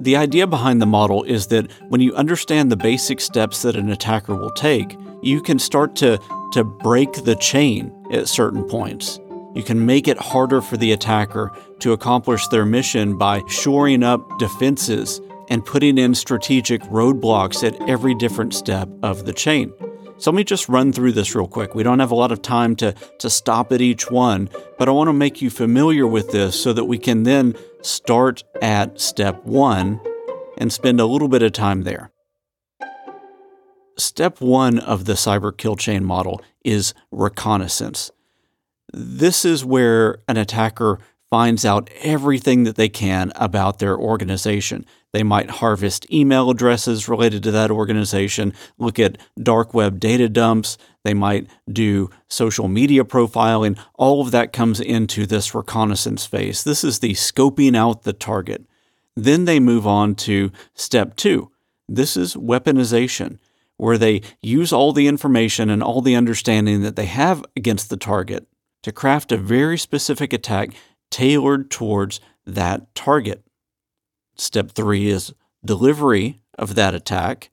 [0.00, 3.90] The idea behind the model is that when you understand the basic steps that an
[3.90, 6.20] attacker will take, you can start to,
[6.52, 9.18] to break the chain at certain points.
[9.56, 14.38] You can make it harder for the attacker to accomplish their mission by shoring up
[14.38, 19.72] defenses and putting in strategic roadblocks at every different step of the chain.
[20.18, 21.74] So let me just run through this real quick.
[21.74, 24.92] We don't have a lot of time to, to stop at each one, but I
[24.92, 29.44] want to make you familiar with this so that we can then start at step
[29.44, 30.00] one
[30.56, 32.10] and spend a little bit of time there.
[33.98, 38.10] Step one of the cyber kill chain model is reconnaissance.
[38.92, 40.98] This is where an attacker
[41.30, 44.86] finds out everything that they can about their organization.
[45.12, 50.78] They might harvest email addresses related to that organization, look at dark web data dumps.
[51.04, 53.78] They might do social media profiling.
[53.94, 56.64] All of that comes into this reconnaissance phase.
[56.64, 58.66] This is the scoping out the target.
[59.14, 61.50] Then they move on to step two.
[61.88, 63.38] This is weaponization.
[63.76, 67.96] where they use all the information and all the understanding that they have against the
[67.96, 68.46] target
[68.82, 70.70] to craft a very specific attack
[71.10, 73.42] tailored towards that target.
[74.36, 75.32] Step three is
[75.64, 77.50] delivery of that attack,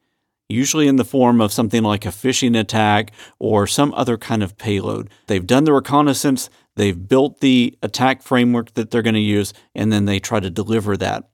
[0.50, 4.58] usually in the form of something like a phishing attack or some other kind of
[4.58, 5.10] payload.
[5.28, 9.92] They've done the reconnaissance, they've built the attack framework that they're going to use, and
[9.92, 11.30] then they try to deliver that.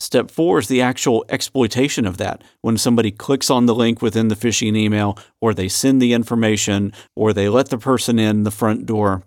[0.00, 2.44] Step four is the actual exploitation of that.
[2.60, 6.92] When somebody clicks on the link within the phishing email, or they send the information,
[7.16, 9.24] or they let the person in the front door,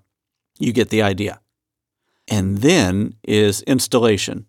[0.60, 1.42] you get the idea.
[2.32, 4.48] And then is installation.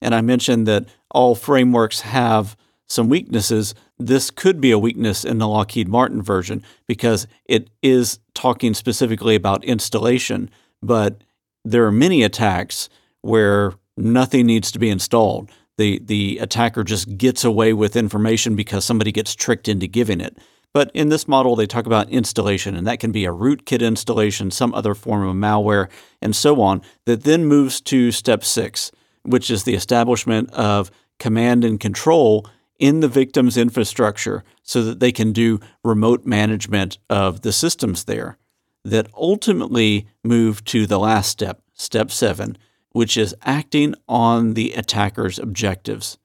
[0.00, 2.56] And I mentioned that all frameworks have
[2.88, 3.74] some weaknesses.
[3.98, 9.34] This could be a weakness in the Lockheed Martin version because it is talking specifically
[9.34, 10.48] about installation,
[10.82, 11.22] but
[11.66, 12.88] there are many attacks
[13.20, 15.50] where nothing needs to be installed.
[15.76, 20.38] The, the attacker just gets away with information because somebody gets tricked into giving it.
[20.74, 24.50] But in this model, they talk about installation, and that can be a rootkit installation,
[24.50, 25.88] some other form of malware,
[26.20, 31.64] and so on, that then moves to step six, which is the establishment of command
[31.64, 32.46] and control
[32.78, 38.38] in the victim's infrastructure so that they can do remote management of the systems there.
[38.84, 42.56] That ultimately move to the last step, step seven,
[42.92, 46.18] which is acting on the attacker's objectives.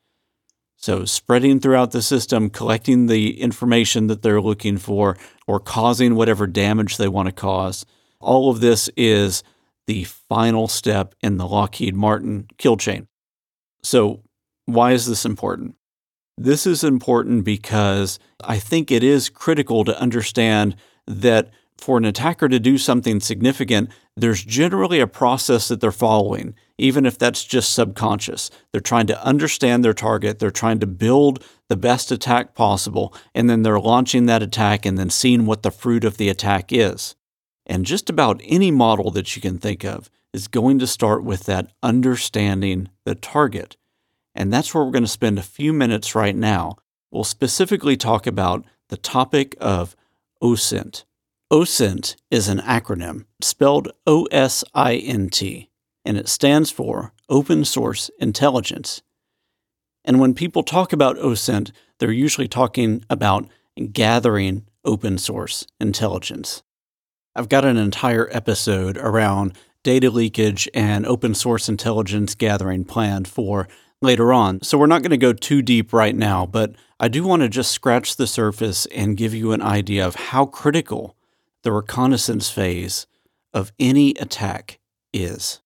[0.83, 5.15] So, spreading throughout the system, collecting the information that they're looking for,
[5.47, 7.85] or causing whatever damage they want to cause.
[8.19, 9.43] All of this is
[9.87, 13.07] the final step in the Lockheed Martin kill chain.
[13.81, 14.23] So,
[14.65, 15.75] why is this important?
[16.37, 20.75] This is important because I think it is critical to understand
[21.07, 26.53] that for an attacker to do something significant, there's generally a process that they're following,
[26.77, 28.49] even if that's just subconscious.
[28.71, 33.49] They're trying to understand their target, they're trying to build the best attack possible, and
[33.49, 37.15] then they're launching that attack and then seeing what the fruit of the attack is.
[37.65, 41.45] And just about any model that you can think of is going to start with
[41.45, 43.77] that understanding the target.
[44.35, 46.77] And that's where we're going to spend a few minutes right now.
[47.11, 49.95] We'll specifically talk about the topic of
[50.41, 51.03] OSINT.
[51.53, 55.69] OSINT is an acronym spelled O S I N T,
[56.03, 59.03] and it stands for Open Source Intelligence.
[60.03, 63.47] And when people talk about OSINT, they're usually talking about
[63.91, 66.63] gathering open source intelligence.
[67.35, 73.67] I've got an entire episode around data leakage and open source intelligence gathering planned for
[74.01, 74.63] later on.
[74.63, 77.47] So we're not going to go too deep right now, but I do want to
[77.47, 81.15] just scratch the surface and give you an idea of how critical
[81.63, 83.07] the reconnaissance phase
[83.53, 84.79] of any attack
[85.13, 85.61] is.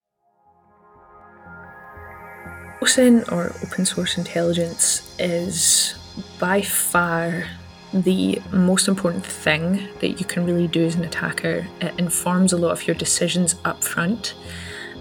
[2.81, 5.95] OSINT or open source intelligence is
[6.39, 7.45] by far
[7.93, 11.67] the most important thing that you can really do as an attacker.
[11.81, 14.35] It informs a lot of your decisions up front.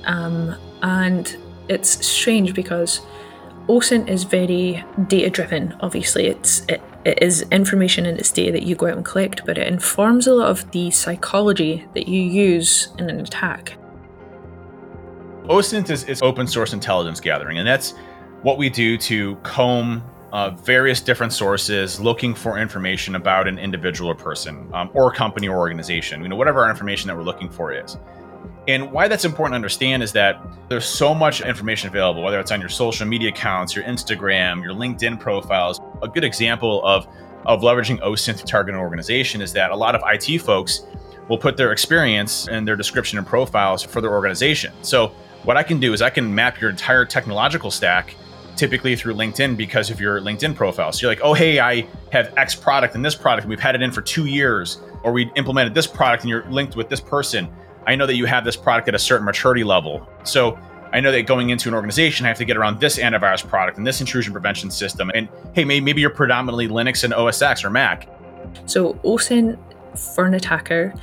[0.05, 1.37] Um, and
[1.69, 3.01] it's strange because
[3.69, 5.77] OSINT is very data driven.
[5.81, 9.45] Obviously, it's it, it is information and it's data that you go out and collect,
[9.45, 13.77] but it informs a lot of the psychology that you use in an attack.
[15.45, 17.95] OSINT is, is open source intelligence gathering, and that's
[18.43, 20.03] what we do to comb
[20.33, 25.49] uh, various different sources looking for information about an individual or person um, or company
[25.49, 26.23] or organization.
[26.23, 27.97] You know, whatever our information that we're looking for is.
[28.69, 32.51] And why that's important to understand is that there's so much information available, whether it's
[32.51, 35.81] on your social media accounts, your Instagram, your LinkedIn profiles.
[36.03, 37.07] A good example of,
[37.45, 40.83] of leveraging OSINT to target an organization is that a lot of IT folks
[41.29, 44.73] will put their experience and their description and profiles for their organization.
[44.83, 45.13] So
[45.45, 48.17] what I can do is I can map your entire technological stack
[48.57, 50.91] typically through LinkedIn because of your LinkedIn profile.
[50.91, 53.75] So you're like, oh, hey, I have X product and this product, and we've had
[53.75, 57.01] it in for two years, or we implemented this product and you're linked with this
[57.01, 57.49] person.
[57.87, 60.09] I know that you have this product at a certain maturity level.
[60.25, 60.59] So
[60.93, 63.79] I know that going into an organization, I have to get around this antivirus product
[63.79, 65.11] and this intrusion prevention system.
[65.15, 68.09] And hey, maybe you're predominantly Linux and OS X or Mac.
[68.67, 69.59] So OSINT
[69.99, 70.95] for an attacker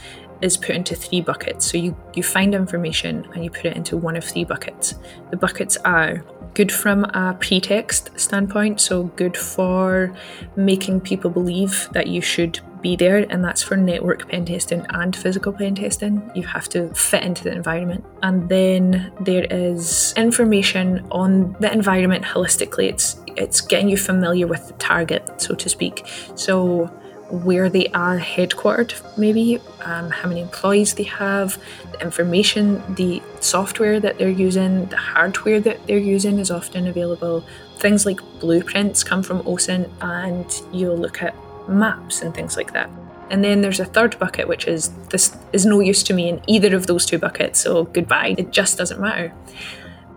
[0.41, 1.65] is put into three buckets.
[1.65, 4.96] So you, you find information and you put it into one of three buckets.
[5.31, 6.23] The buckets are
[6.54, 10.15] good from a pretext standpoint, so good for
[10.56, 15.15] making people believe that you should be there, and that's for network pen testing and
[15.15, 16.29] physical pen testing.
[16.36, 18.06] You have to fit into the environment.
[18.21, 22.90] And then there is information on the environment holistically.
[22.90, 26.06] It's it's getting you familiar with the target, so to speak.
[26.36, 26.92] So
[27.31, 31.58] where they are headquartered, maybe, um, how many employees they have,
[31.92, 37.44] the information, the software that they're using, the hardware that they're using is often available.
[37.77, 41.34] Things like blueprints come from OSINT, and you'll look at
[41.68, 42.90] maps and things like that.
[43.30, 46.42] And then there's a third bucket, which is this is no use to me in
[46.48, 48.36] either of those two buckets, so goodbye.
[48.38, 49.30] It just doesn't matter.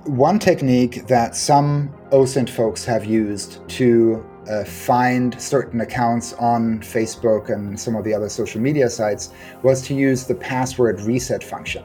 [0.05, 7.51] One technique that some OSINT folks have used to uh, find certain accounts on Facebook
[7.51, 9.33] and some of the other social media sites
[9.63, 11.85] was to use the password reset function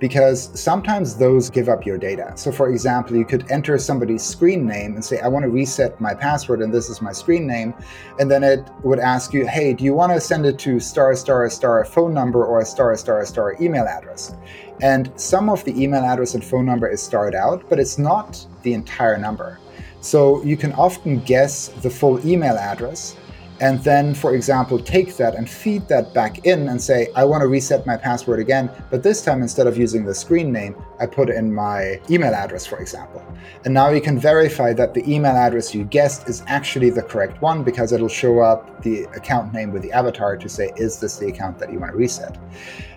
[0.00, 2.32] because sometimes those give up your data.
[2.36, 6.00] So, for example, you could enter somebody's screen name and say, I want to reset
[6.00, 7.74] my password, and this is my screen name.
[8.18, 11.14] And then it would ask you, Hey, do you want to send it to star,
[11.16, 14.34] star, star phone number or a star, star, star email address?
[14.80, 18.46] And some of the email address and phone number is starred out, but it's not
[18.62, 19.58] the entire number.
[20.00, 23.16] So you can often guess the full email address
[23.60, 27.42] and then, for example, take that and feed that back in and say, I want
[27.42, 31.06] to reset my password again, but this time instead of using the screen name, I
[31.06, 33.24] put in my email address, for example.
[33.64, 37.42] And now you can verify that the email address you guessed is actually the correct
[37.42, 41.16] one because it'll show up the account name with the avatar to say, is this
[41.16, 42.38] the account that you want to reset?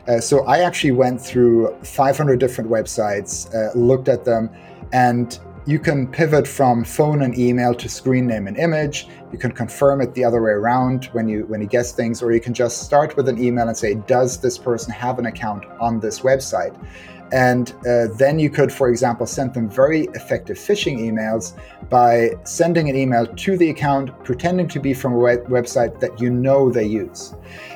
[0.08, 4.50] Uh, so I actually went through 500 different websites, uh, looked at them,
[4.94, 9.08] and you can pivot from phone and email to screen name and image.
[9.32, 12.32] You can confirm it the other way around when you when you guess things, or
[12.32, 15.66] you can just start with an email and say, "Does this person have an account
[15.80, 16.76] on this website?"
[17.32, 21.54] And uh, then you could, for example, send them very effective phishing emails
[21.90, 26.20] by sending an email to the account, pretending to be from a web- website that
[26.20, 27.34] you know they use.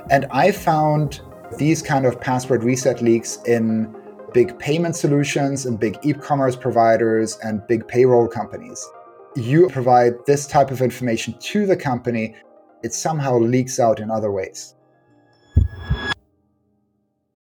[0.09, 1.21] And I found
[1.57, 3.95] these kind of password reset leaks in
[4.35, 8.85] big payment solutions and big e-commerce providers and big payroll companies.
[9.37, 12.35] You provide this type of information to the company,
[12.83, 14.75] it somehow leaks out in other ways.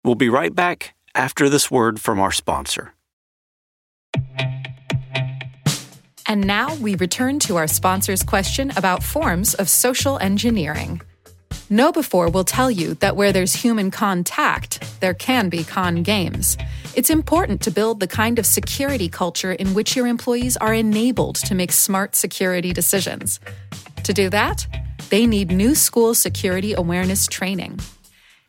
[0.03, 2.95] We'll be right back after this word from our sponsor.
[6.25, 11.01] And now we return to our sponsor's question about forms of social engineering.
[11.69, 16.57] KnowBe4 will tell you that where there's human contact, there can be con games.
[16.95, 21.35] It's important to build the kind of security culture in which your employees are enabled
[21.45, 23.39] to make smart security decisions.
[24.03, 24.65] To do that,
[25.09, 27.79] they need new school security awareness training.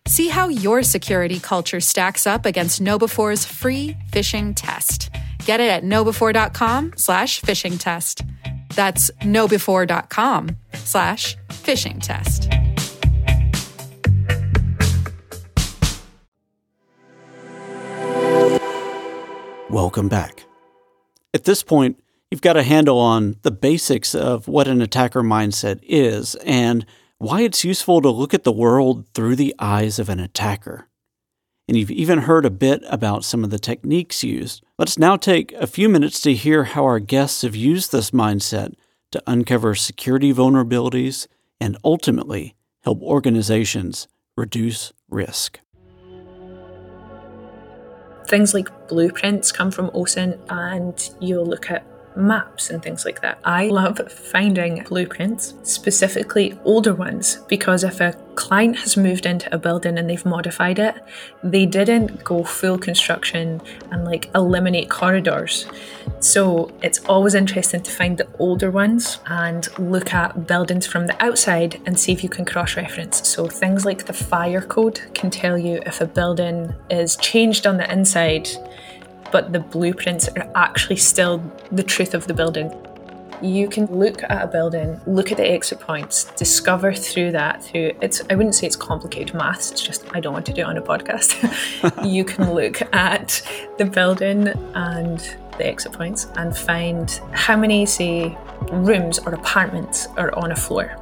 [0.06, 5.10] See how your security culture stacks up against KnowBe4's free phishing test.
[5.44, 8.22] Get it at knowbe4.com slash phishing test.
[8.74, 12.48] That's knowbe4.com slash phishing test.
[19.70, 20.46] Welcome back.
[21.32, 25.78] At this point, you've got a handle on the basics of what an attacker mindset
[25.84, 26.84] is and
[27.18, 30.88] why it's useful to look at the world through the eyes of an attacker.
[31.68, 34.60] And you've even heard a bit about some of the techniques used.
[34.76, 38.74] Let's now take a few minutes to hear how our guests have used this mindset
[39.12, 41.28] to uncover security vulnerabilities
[41.60, 45.60] and ultimately help organizations reduce risk
[48.30, 51.84] things like blueprints come from OSINT and you'll look at
[52.20, 53.38] maps and things like that.
[53.44, 59.58] I love finding blueprints, specifically older ones, because if a client has moved into a
[59.58, 60.94] building and they've modified it,
[61.42, 63.60] they didn't go full construction
[63.90, 65.66] and like eliminate corridors.
[66.20, 71.22] So it's always interesting to find the older ones and look at buildings from the
[71.22, 73.26] outside and see if you can cross reference.
[73.28, 77.76] So things like the fire code can tell you if a building is changed on
[77.76, 78.48] the inside
[79.30, 82.72] but the blueprints are actually still the truth of the building.
[83.42, 87.92] You can look at a building, look at the exit points, discover through that, through
[88.02, 90.64] it's, I wouldn't say it's complicated maths, it's just I don't want to do it
[90.64, 92.04] on a podcast.
[92.06, 93.42] you can look at
[93.78, 95.18] the building and
[95.56, 98.36] the exit points and find how many, say,
[98.72, 100.96] rooms or apartments are on a floor.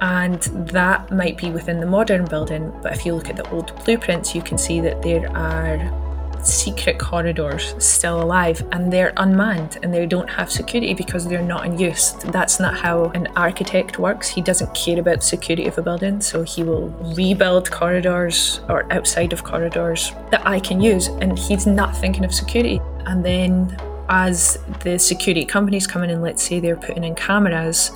[0.00, 0.40] And
[0.70, 4.34] that might be within the modern building, but if you look at the old blueprints,
[4.34, 6.07] you can see that there are
[6.44, 11.66] secret corridors still alive and they're unmanned and they don't have security because they're not
[11.66, 12.12] in use.
[12.24, 14.28] That's not how an architect works.
[14.28, 19.32] He doesn't care about security of a building, so he will rebuild corridors or outside
[19.32, 22.80] of corridors that I can use, and he's not thinking of security.
[23.06, 23.76] And then
[24.08, 27.90] as the security companies come in and let's say they're putting in cameras,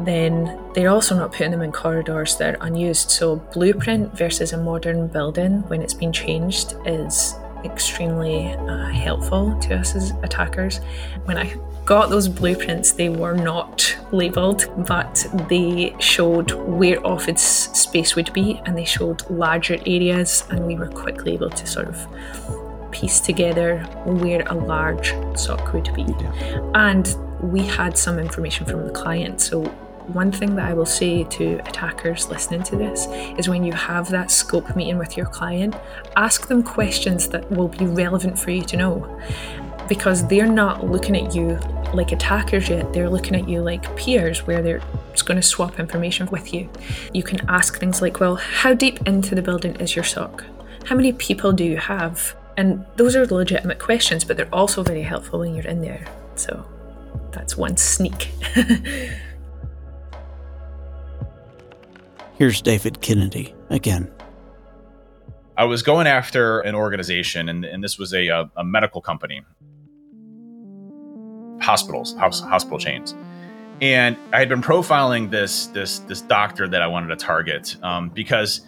[0.00, 3.10] then they're also not putting them in corridors that are unused.
[3.10, 7.34] So, blueprint versus a modern building when it's been changed is
[7.64, 10.78] extremely uh, helpful to us as attackers.
[11.24, 11.54] When I
[11.84, 18.60] got those blueprints, they were not labelled, but they showed where office space would be
[18.64, 22.06] and they showed larger areas, and we were quickly able to sort of
[22.90, 26.02] piece together where a large SOC would be.
[26.02, 26.70] Yeah.
[26.74, 29.64] And we had some information from the client, so
[30.06, 33.06] One thing that I will say to attackers listening to this
[33.38, 35.74] is when you have that scope meeting with your client,
[36.16, 39.20] ask them questions that will be relevant for you to know.
[39.88, 41.58] Because they're not looking at you
[41.94, 44.82] like attackers yet, they're looking at you like peers where they're
[45.24, 46.68] going to swap information with you.
[47.12, 50.44] You can ask things like, well, how deep into the building is your SOC?
[50.84, 52.36] How many people do you have?
[52.56, 56.06] And those are legitimate questions, but they're also very helpful when you're in there.
[56.34, 56.66] So
[57.32, 58.30] that's one sneak.
[62.36, 64.10] Here's David Kennedy again.
[65.56, 69.42] I was going after an organization, and, and this was a, a, a medical company,
[71.60, 73.14] hospitals, house, hospital chains,
[73.80, 78.08] and I had been profiling this this this doctor that I wanted to target um,
[78.08, 78.62] because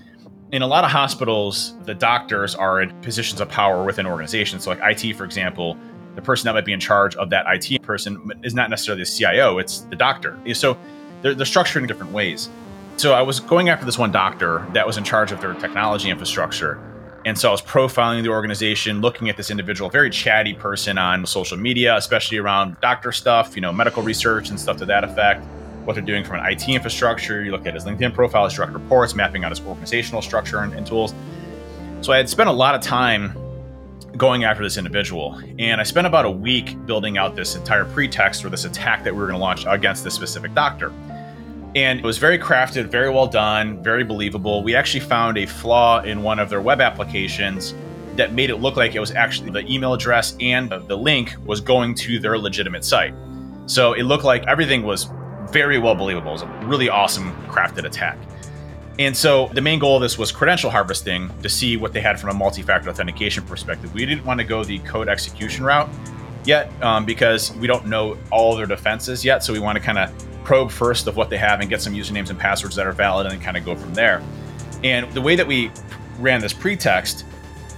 [0.52, 4.62] in a lot of hospitals, the doctors are in positions of power within organizations.
[4.62, 5.76] So, like IT, for example,
[6.14, 9.10] the person that might be in charge of that IT person is not necessarily the
[9.10, 10.38] CIO; it's the doctor.
[10.54, 10.78] So,
[11.22, 12.48] they're, they're structured in different ways.
[12.98, 16.08] So I was going after this one doctor that was in charge of their technology
[16.08, 16.80] infrastructure.
[17.26, 21.26] And so I was profiling the organization, looking at this individual, very chatty person on
[21.26, 25.44] social media, especially around doctor stuff, you know, medical research and stuff to that effect,
[25.84, 27.44] what they're doing from an IT infrastructure.
[27.44, 30.72] You look at his LinkedIn profile, his direct reports, mapping out his organizational structure and,
[30.72, 31.12] and tools.
[32.00, 33.36] So I had spent a lot of time
[34.16, 35.38] going after this individual.
[35.58, 39.12] And I spent about a week building out this entire pretext for this attack that
[39.12, 40.90] we were going to launch against this specific doctor.
[41.76, 44.62] And it was very crafted, very well done, very believable.
[44.62, 47.74] We actually found a flaw in one of their web applications
[48.14, 51.60] that made it look like it was actually the email address and the link was
[51.60, 53.12] going to their legitimate site.
[53.66, 55.10] So it looked like everything was
[55.50, 56.30] very well believable.
[56.30, 58.16] It was a really awesome crafted attack.
[58.98, 62.18] And so the main goal of this was credential harvesting to see what they had
[62.18, 63.92] from a multi factor authentication perspective.
[63.92, 65.90] We didn't want to go the code execution route
[66.46, 69.44] yet um, because we don't know all their defenses yet.
[69.44, 70.10] So we want to kind of
[70.46, 73.26] probe first of what they have and get some usernames and passwords that are valid
[73.26, 74.22] and then kind of go from there.
[74.84, 75.72] And the way that we
[76.20, 77.24] ran this pretext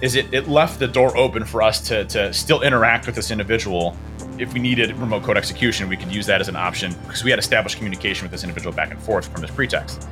[0.01, 3.31] is it, it left the door open for us to, to still interact with this
[3.31, 3.97] individual.
[4.37, 7.31] If we needed remote code execution, we could use that as an option because we
[7.31, 10.07] had established communication with this individual back and forth from this pretext.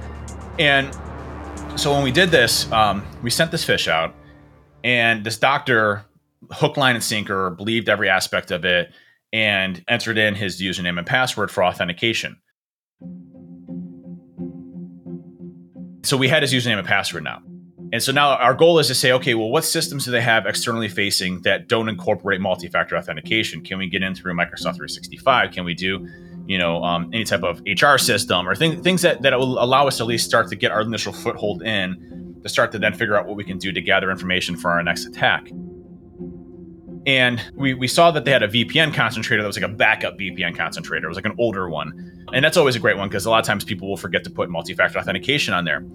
[0.57, 0.91] And
[1.75, 4.15] so when we did this, um, we sent this phish out,
[4.83, 6.05] and this doctor,
[6.51, 8.91] hook, line, and sinker, believed every aspect of it
[9.31, 12.37] and entered in his username and password for authentication.
[16.07, 17.41] So we had his username and password now.
[17.91, 20.45] And so now our goal is to say, okay, well, what systems do they have
[20.45, 23.61] externally facing that don't incorporate multi-factor authentication?
[23.61, 25.51] Can we get in through Microsoft 365?
[25.51, 26.07] Can we do,
[26.45, 29.85] you know, um, any type of HR system or th- things that, that will allow
[29.85, 32.93] us to at least start to get our initial foothold in to start to then
[32.93, 35.49] figure out what we can do to gather information for our next attack.
[37.07, 40.19] And we, we saw that they had a VPN concentrator that was like a backup
[40.19, 41.05] VPN concentrator.
[41.05, 42.27] It was like an older one.
[42.33, 44.29] And that's always a great one because a lot of times people will forget to
[44.29, 45.85] put multi factor authentication on there.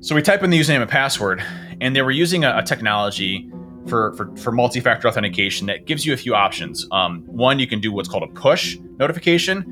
[0.00, 1.42] So we type in the username and password,
[1.80, 3.48] and they were using a, a technology
[3.86, 6.88] for, for, for multi factor authentication that gives you a few options.
[6.90, 9.62] Um, one, you can do what's called a push notification,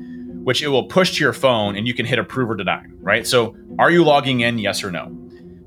[0.45, 3.27] which it will push to your phone and you can hit approve or deny, right?
[3.27, 5.17] So are you logging in, yes or no?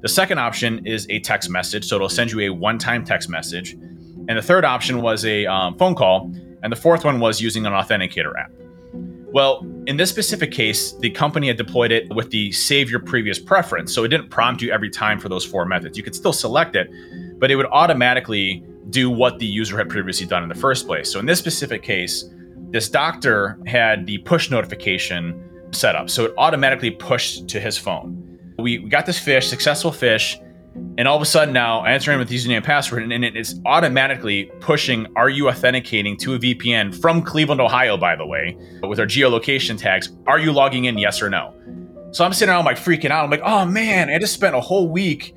[0.00, 1.84] The second option is a text message.
[1.84, 3.76] So it'll send you a one time text message
[4.28, 6.32] and the third option was a um, phone call.
[6.62, 8.50] And the fourth one was using an authenticator app.
[9.34, 13.38] Well, in this specific case, the company had deployed it with the save your previous
[13.38, 13.94] preference.
[13.94, 15.98] So it didn't prompt you every time for those four methods.
[15.98, 16.88] You could still select it,
[17.38, 21.12] but it would automatically do what the user had previously done in the first place.
[21.12, 22.30] So in this specific case,
[22.70, 26.08] this doctor had the push notification set up.
[26.08, 28.38] So it automatically pushed to his phone.
[28.58, 30.40] We, we got this phish, successful phish,
[30.96, 33.36] and all of a sudden now I answer in with username and password, and it
[33.36, 38.56] is automatically pushing are you authenticating to a VPN from Cleveland, Ohio, by the way,
[38.82, 40.10] with our geolocation tags.
[40.26, 41.54] Are you logging in, yes or no?
[42.12, 43.24] So I'm sitting around like freaking out.
[43.24, 45.34] I'm like, oh man, I just spent a whole week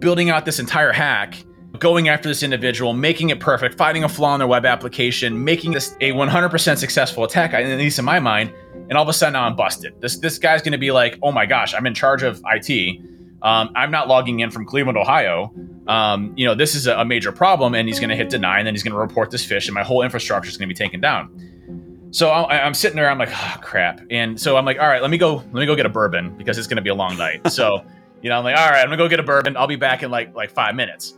[0.00, 1.36] building out this entire hack,
[1.78, 5.72] going after this individual, making it perfect, finding a flaw in their web application, making
[5.72, 8.52] this a 100% successful attack, at least in my mind.
[8.88, 10.00] And all of a sudden now I'm busted.
[10.00, 13.00] This this guy's gonna be like, oh my gosh, I'm in charge of IT
[13.42, 15.52] um, I'm not logging in from Cleveland, Ohio.
[15.86, 18.58] Um, you know, this is a, a major problem, and he's going to hit deny,
[18.58, 20.74] and then he's going to report this phish, and my whole infrastructure is going to
[20.74, 22.08] be taken down.
[22.10, 25.02] So I, I'm sitting there, I'm like, oh, crap, and so I'm like, all right,
[25.02, 26.94] let me go, let me go get a bourbon because it's going to be a
[26.94, 27.52] long night.
[27.52, 27.84] so,
[28.22, 29.56] you know, I'm like, all right, I'm gonna go get a bourbon.
[29.56, 31.14] I'll be back in like like five minutes.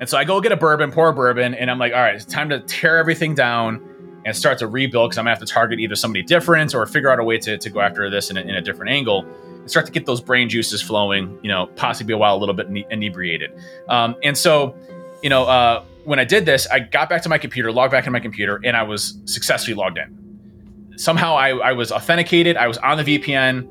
[0.00, 2.14] And so I go get a bourbon, pour a bourbon, and I'm like, all right,
[2.14, 5.46] it's time to tear everything down and start to rebuild because I'm gonna have to
[5.46, 8.38] target either somebody different or figure out a way to, to go after this in
[8.38, 9.24] a, in a different angle
[9.70, 12.68] start to get those brain juices flowing, you know, possibly a while a little bit
[12.90, 13.50] inebriated.
[13.88, 14.74] Um, and so,
[15.22, 18.06] you know, uh, when I did this, I got back to my computer, logged back
[18.06, 20.94] in my computer, and I was successfully logged in.
[20.96, 23.68] Somehow I, I was authenticated, I was on the VPN,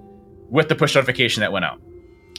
[0.49, 1.81] with the push notification that went out.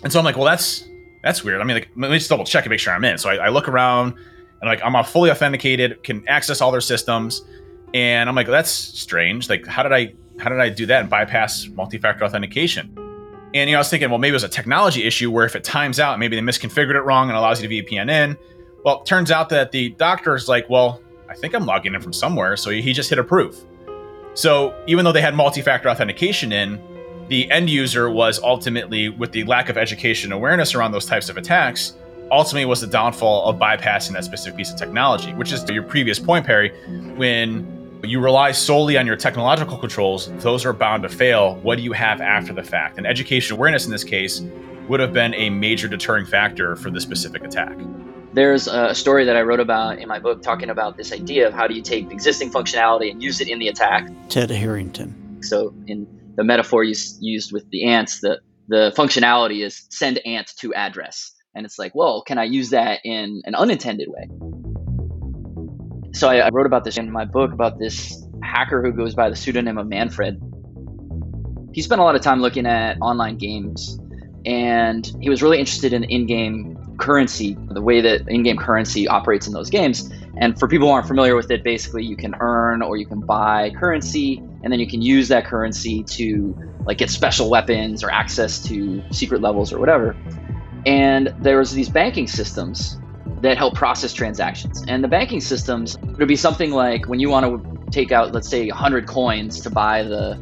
[0.03, 0.85] And so I'm like, well, that's
[1.23, 1.61] that's weird.
[1.61, 3.19] I mean, like, let me just double check and make sure I'm in.
[3.19, 4.15] So I, I look around
[4.61, 7.43] and like I'm fully authenticated, can access all their systems,
[7.95, 9.49] and I'm like, that's strange.
[9.49, 13.08] Like, how did I how did I do that and bypass multi-factor authentication?
[13.55, 15.57] And you know, I was thinking, well, maybe it was a technology issue where if
[15.57, 18.37] it times out, maybe they misconfigured it wrong and allows you to VPN in.
[18.85, 22.13] Well, it turns out that the doctor's like, well, I think I'm logging in from
[22.13, 23.59] somewhere, so he just hit approve.
[24.35, 26.81] So even though they had multi-factor authentication in,
[27.29, 31.37] the end user was ultimately, with the lack of education awareness around those types of
[31.37, 31.95] attacks,
[32.31, 35.83] ultimately was the downfall of bypassing that specific piece of technology, which is to your
[35.83, 36.71] previous point, Perry,
[37.17, 41.57] when you rely solely on your technological controls, those are bound to fail.
[41.57, 42.99] What do you have after the fact?
[42.99, 44.43] And education awareness in this case
[44.89, 47.77] would have been a major deterring factor for the specific attack.
[48.33, 51.55] There's a story that I wrote about in my book talking about this idea of
[51.55, 54.09] how do you take existing functionality and use it in the attack.
[54.29, 55.43] Ted Harrington.
[55.43, 60.53] So, in the metaphor you used with the ants, the, the functionality is send ant
[60.59, 61.33] to address.
[61.55, 64.29] And it's like, well, can I use that in an unintended way?
[66.13, 69.29] So I, I wrote about this in my book about this hacker who goes by
[69.29, 70.41] the pseudonym of Manfred.
[71.73, 73.99] He spent a lot of time looking at online games
[74.45, 79.53] and he was really interested in in-game currency, the way that in-game currency operates in
[79.53, 80.11] those games.
[80.41, 83.21] And for people who aren't familiar with it, basically you can earn or you can
[83.21, 88.11] buy currency, and then you can use that currency to like get special weapons or
[88.11, 90.17] access to secret levels or whatever.
[90.87, 92.99] And there's these banking systems
[93.43, 94.85] that help process transactions.
[94.89, 98.49] And the banking systems would be something like when you want to take out, let's
[98.49, 100.39] say, 100 coins to buy the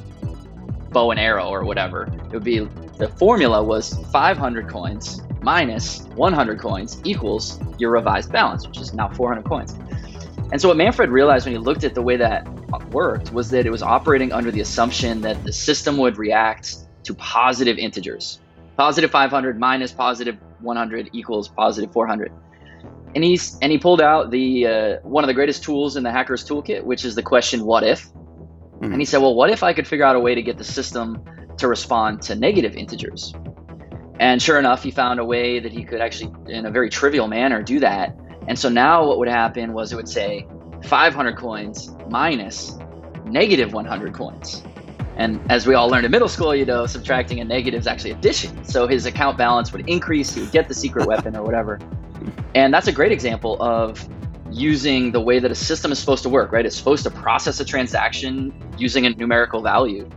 [0.90, 2.04] bow and arrow or whatever.
[2.04, 2.60] It would be
[2.96, 9.08] the formula was 500 coins minus 100 coins equals your revised balance, which is now
[9.08, 9.76] 400 coins.
[10.52, 12.48] And so what Manfred realized when he looked at the way that
[12.90, 17.14] worked was that it was operating under the assumption that the system would react to
[17.14, 18.40] positive integers.
[18.76, 22.32] Positive 500 minus positive 100 equals positive 400
[23.16, 26.12] and he's and he pulled out the uh, one of the greatest tools in the
[26.12, 28.92] hacker's toolkit, which is the question "What if?" Mm-hmm.
[28.92, 30.64] And he said, "Well, what if I could figure out a way to get the
[30.64, 31.24] system
[31.56, 33.34] to respond to negative integers?"
[34.20, 37.26] And sure enough, he found a way that he could actually, in a very trivial
[37.26, 38.14] manner, do that.
[38.48, 40.46] And so now, what would happen was it would say
[40.84, 42.76] 500 coins minus
[43.24, 44.62] negative 100 coins.
[45.16, 48.10] And as we all learned in middle school, you know, subtracting a negative is actually
[48.10, 48.62] addition.
[48.62, 51.78] So his account balance would increase, he would get the secret weapon or whatever.
[52.54, 54.08] And that's a great example of
[54.50, 56.64] using the way that a system is supposed to work, right?
[56.64, 60.08] It's supposed to process a transaction using a numerical value,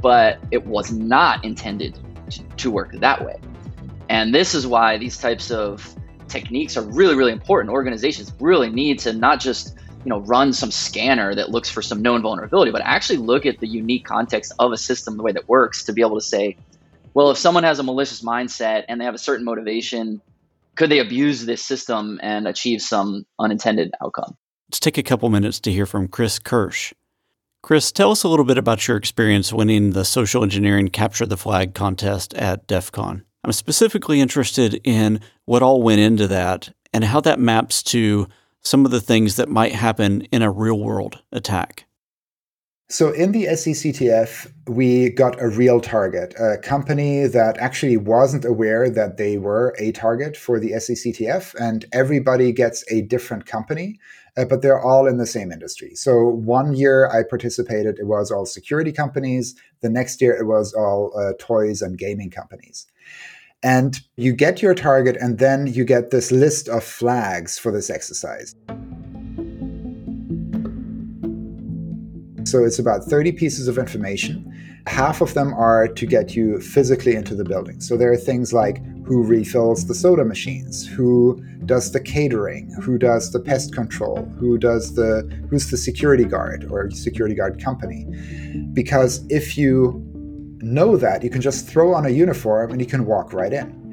[0.00, 1.98] but it was not intended
[2.56, 3.36] to, work that way.
[4.08, 5.94] And this is why these types of
[6.28, 7.72] techniques are really, really important.
[7.72, 12.00] Organizations really need to not just you know run some scanner that looks for some
[12.00, 15.48] known vulnerability, but actually look at the unique context of a system, the way that
[15.48, 16.56] works, to be able to say,
[17.12, 20.20] well, if someone has a malicious mindset and they have a certain motivation
[20.76, 24.36] could they abuse this system and achieve some unintended outcome?
[24.68, 26.92] Let's take a couple minutes to hear from Chris Kirsch.
[27.62, 31.36] Chris, tell us a little bit about your experience winning the social engineering Capture the
[31.36, 33.24] Flag contest at DEF CON.
[33.42, 38.28] I'm specifically interested in what all went into that and how that maps to
[38.60, 41.86] some of the things that might happen in a real world attack.
[42.94, 48.88] So in the SECTF, we got a real target, a company that actually wasn't aware
[48.88, 53.98] that they were a target for the SECTF, and everybody gets a different company,
[54.36, 55.96] uh, but they're all in the same industry.
[55.96, 59.56] So one year I participated, it was all security companies.
[59.80, 62.86] The next year it was all uh, toys and gaming companies.
[63.64, 67.90] And you get your target, and then you get this list of flags for this
[67.90, 68.54] exercise.
[72.44, 74.50] So it's about 30 pieces of information.
[74.86, 77.80] Half of them are to get you physically into the building.
[77.80, 82.98] So there are things like who refills the soda machines, who does the catering, who
[82.98, 88.04] does the pest control, who does the who's the security guard or security guard company.
[88.72, 90.02] Because if you
[90.60, 93.83] know that, you can just throw on a uniform and you can walk right in.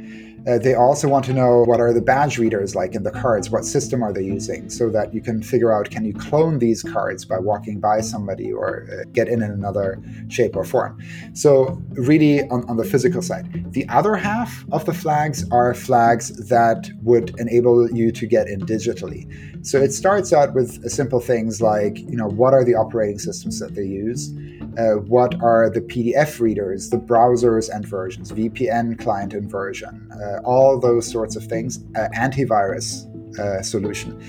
[0.48, 3.50] Uh, they also want to know what are the badge readers like in the cards,
[3.50, 6.82] what system are they using, so that you can figure out can you clone these
[6.82, 11.00] cards by walking by somebody or uh, get in in another shape or form.
[11.34, 13.72] So, really, on, on the physical side.
[13.74, 18.62] The other half of the flags are flags that would enable you to get in
[18.62, 19.28] digitally.
[19.64, 23.60] So, it starts out with simple things like, you know, what are the operating systems
[23.60, 24.32] that they use?
[24.78, 30.40] Uh, what are the PDF readers, the browsers and versions, VPN client and version, uh,
[30.44, 33.08] all those sorts of things, uh, antivirus
[33.40, 34.22] uh, solution.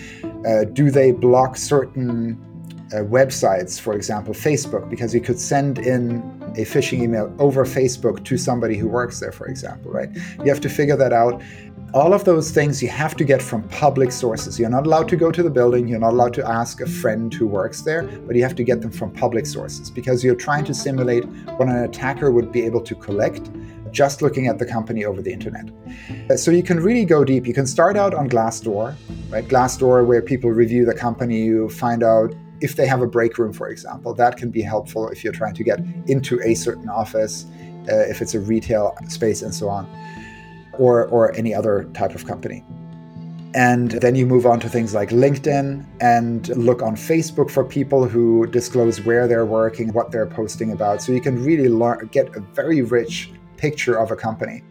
[0.47, 2.39] Uh, do they block certain
[2.93, 6.19] uh, websites, for example, Facebook, because you could send in
[6.57, 10.11] a phishing email over Facebook to somebody who works there, for example, right?
[10.39, 11.43] You have to figure that out.
[11.95, 14.59] All of those things you have to get from public sources.
[14.59, 17.33] You're not allowed to go to the building, you're not allowed to ask a friend
[17.35, 20.65] who works there, but you have to get them from public sources because you're trying
[20.65, 21.27] to simulate
[21.59, 23.51] what an attacker would be able to collect
[23.91, 25.69] just looking at the company over the internet.
[26.31, 27.47] Uh, so you can really go deep.
[27.47, 28.97] You can start out on Glassdoor,
[29.29, 29.47] right?
[29.47, 33.53] Glassdoor, where people review the company, you find out if they have a break room,
[33.53, 34.15] for example.
[34.15, 37.45] That can be helpful if you're trying to get into a certain office,
[37.91, 39.85] uh, if it's a retail space, and so on,
[40.79, 42.65] or or any other type of company.
[43.55, 48.09] And then you move on to things like LinkedIn and look on Facebook for people
[48.09, 51.03] who disclose where they're working, what they're posting about.
[51.03, 54.63] So you can really learn, get a very rich picture of a company.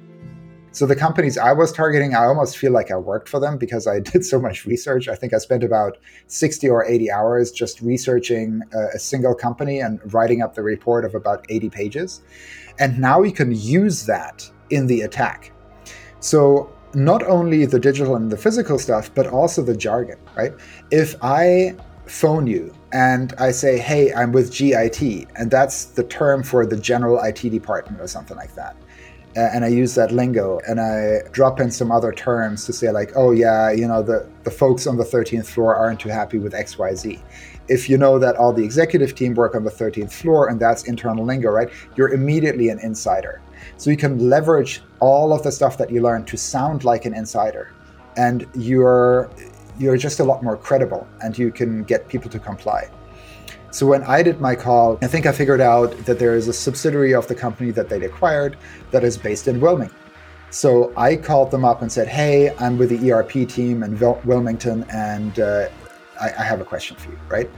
[0.73, 3.87] So the companies I was targeting, I almost feel like I worked for them because
[3.87, 5.07] I did so much research.
[5.07, 5.97] I think I spent about
[6.27, 11.03] 60 or 80 hours just researching a, a, single company and writing up the report
[11.03, 12.21] of about 80 pages.
[12.79, 15.51] And now you can use that in the attack.
[16.21, 20.53] So not only the digital and the physical stuff, but also the jargon, right?
[20.91, 25.01] If I phone you and I say, hey, I'm with GIT,
[25.35, 28.75] and that's the term for the general IT department or something like that.
[29.33, 33.13] And I use that lingo and I drop in some other terms to say, like,
[33.15, 36.51] oh, yeah, you know, the, the folks on the 13th floor aren't too happy with
[36.51, 37.17] XYZ.
[37.69, 40.83] If you know that all the executive team work on the 13th floor and that's
[40.83, 43.41] internal lingo, right, you're immediately an insider.
[43.77, 47.13] So you can leverage all of the stuff that you learn to sound like an
[47.13, 47.73] insider.
[48.17, 49.29] And you're
[49.77, 52.89] you're just a lot more credible and you can get people to comply.
[53.71, 56.53] So when I did my call, I think I figured out that there is a
[56.53, 58.57] subsidiary of the company that they'd acquired
[58.91, 59.97] that is based in Wilmington.
[60.49, 64.85] So I called them up and said, "Hey, I'm with the ERP team in Wilmington,
[64.91, 65.69] and uh,
[66.19, 67.49] I, I, have a question for you." Right?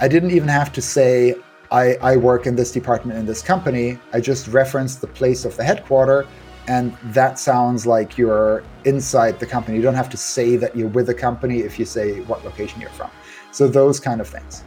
[0.00, 1.36] I didn't even have to say
[1.70, 3.98] I, I work in this department in this company.
[4.12, 6.26] I just referenced the place of the headquarter
[6.70, 9.76] and that sounds like you're inside the company.
[9.76, 12.80] You don't have to say that you're with the company if you say what location
[12.80, 13.10] you're from.
[13.50, 14.62] So, those kind of things.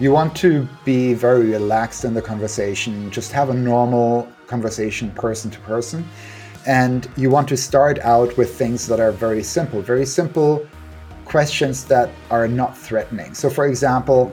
[0.00, 5.50] You want to be very relaxed in the conversation, just have a normal conversation person
[5.50, 6.08] to person.
[6.66, 10.66] And you want to start out with things that are very simple, very simple
[11.24, 13.34] questions that are not threatening.
[13.34, 14.32] So, for example,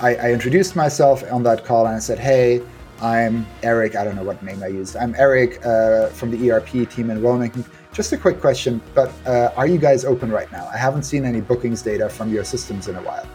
[0.00, 2.62] I, I introduced myself on that call and I said, Hey,
[3.00, 3.96] I'm Eric.
[3.96, 4.96] I don't know what name I used.
[4.96, 7.64] I'm Eric uh, from the ERP team in Wilmington.
[7.92, 10.68] Just a quick question, but uh, are you guys open right now?
[10.72, 13.26] I haven't seen any bookings data from your systems in a while.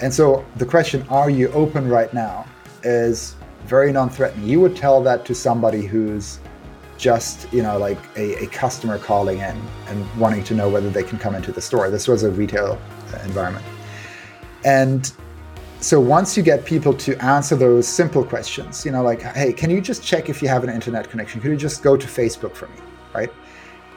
[0.00, 2.46] And so the question, are you open right now,
[2.82, 4.46] is very non threatening.
[4.46, 6.40] You would tell that to somebody who's
[6.98, 9.56] just, you know, like a, a customer calling in
[9.88, 11.90] and wanting to know whether they can come into the store.
[11.90, 12.78] This was a retail
[13.24, 13.64] environment.
[14.64, 15.10] And
[15.80, 19.70] so once you get people to answer those simple questions, you know, like, hey, can
[19.70, 21.40] you just check if you have an internet connection?
[21.40, 22.76] Could you just go to Facebook for me,
[23.14, 23.30] right?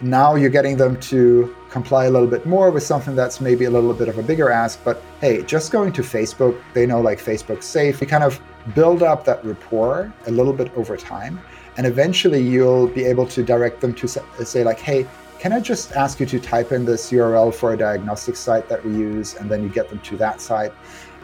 [0.01, 3.69] Now you're getting them to comply a little bit more with something that's maybe a
[3.69, 7.19] little bit of a bigger ask, but hey, just going to Facebook, they know like
[7.19, 7.99] Facebook's safe.
[8.01, 8.39] You kind of
[8.75, 11.39] build up that rapport a little bit over time,
[11.77, 15.05] and eventually you'll be able to direct them to say like, hey,
[15.39, 18.85] can I just ask you to type in this URL for a diagnostic site that
[18.85, 20.73] we use, and then you get them to that site.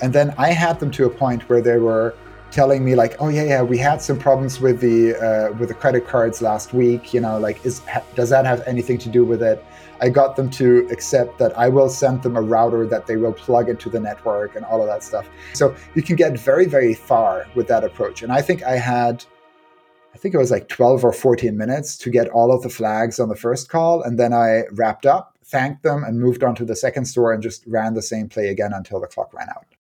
[0.02, 2.16] And then I had them to a point where they were
[2.52, 5.76] telling me like, oh yeah, yeah, we had some problems with the uh, with the
[5.76, 7.14] credit cards last week.
[7.14, 7.82] You know, like, is
[8.16, 9.64] does that have anything to do with it?
[10.02, 13.34] I got them to accept that I will send them a router that they will
[13.34, 15.28] plug into the network and all of that stuff.
[15.54, 18.22] So you can get very, very far with that approach.
[18.22, 19.24] And I think I had,
[20.14, 23.20] I think it was like 12 or 14 minutes to get all of the flags
[23.20, 24.02] on the first call.
[24.02, 27.42] And then I wrapped up, thanked them, and moved on to the second store and
[27.42, 29.75] just ran the same play again until the clock ran out.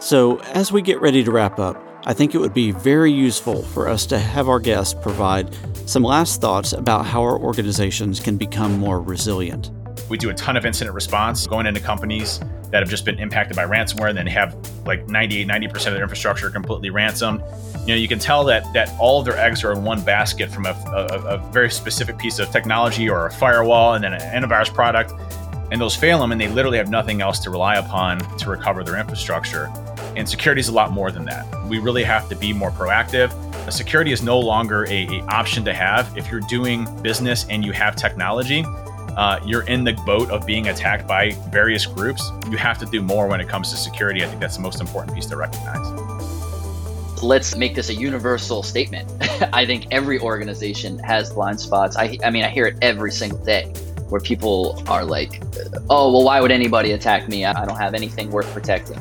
[0.00, 1.76] So, as we get ready to wrap up,
[2.06, 5.54] I think it would be very useful for us to have our guests provide
[5.86, 9.70] some last thoughts about how our organizations can become more resilient.
[10.08, 13.54] We do a ton of incident response going into companies that have just been impacted
[13.54, 17.42] by ransomware and then have like 98, 90% of their infrastructure completely ransomed.
[17.80, 20.50] You know, you can tell that that all of their eggs are in one basket
[20.50, 24.42] from a, a, a very specific piece of technology or a firewall and then an
[24.42, 25.12] antivirus product
[25.70, 28.82] and those fail them and they literally have nothing else to rely upon to recover
[28.82, 29.70] their infrastructure.
[30.16, 31.46] And security is a lot more than that.
[31.66, 33.32] We really have to be more proactive.
[33.70, 36.16] Security is no longer a, a option to have.
[36.16, 38.64] If you're doing business and you have technology,
[39.16, 42.32] uh, you're in the boat of being attacked by various groups.
[42.50, 44.24] You have to do more when it comes to security.
[44.24, 45.86] I think that's the most important piece to recognize.
[47.22, 49.10] Let's make this a universal statement.
[49.52, 51.96] I think every organization has blind spots.
[51.96, 53.72] I, I mean, I hear it every single day
[54.10, 55.42] where people are like,
[55.88, 57.44] oh, well, why would anybody attack me?
[57.44, 58.98] I don't have anything worth protecting.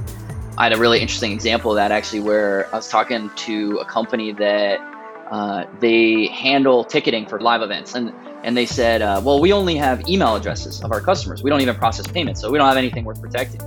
[0.58, 3.86] I had a really interesting example of that actually, where I was talking to a
[3.86, 4.80] company that
[5.32, 7.96] uh, they handle ticketing for live events.
[7.96, 11.44] And, and they said, uh, well, we only have email addresses of our customers.
[11.44, 13.62] We don't even process payments, so we don't have anything worth protecting.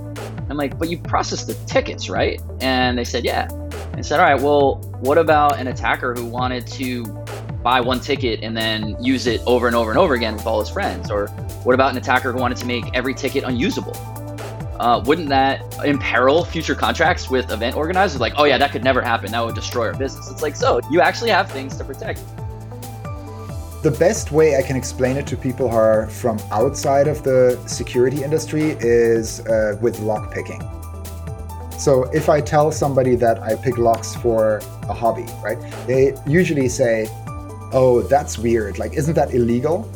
[0.49, 2.41] I'm like, but you process the tickets, right?
[2.59, 3.47] And they said, yeah.
[3.93, 7.05] And said, all right, well, what about an attacker who wanted to
[7.63, 10.59] buy one ticket and then use it over and over and over again with all
[10.59, 11.09] his friends?
[11.09, 11.27] Or
[11.63, 13.95] what about an attacker who wanted to make every ticket unusable?
[14.79, 18.19] Uh, wouldn't that imperil future contracts with event organizers?
[18.19, 19.31] Like, oh yeah, that could never happen.
[19.31, 20.29] That would destroy our business.
[20.29, 22.21] It's like, so you actually have things to protect.
[23.81, 27.61] The best way I can explain it to people who are from outside of the
[27.67, 30.61] security industry is uh, with lock picking.
[31.77, 35.57] So if I tell somebody that I pick locks for a hobby, right?
[35.85, 37.09] They usually say,
[37.73, 38.79] "Oh, that's weird.
[38.79, 39.89] Like, isn't that illegal?"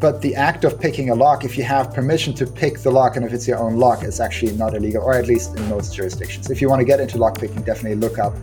[0.00, 3.14] But the act of picking a lock, if you have permission to pick the lock
[3.14, 5.94] and if it's your own lock, is actually not illegal, or at least in most
[5.94, 6.50] jurisdictions.
[6.50, 8.34] If you want to get into lock picking, definitely look up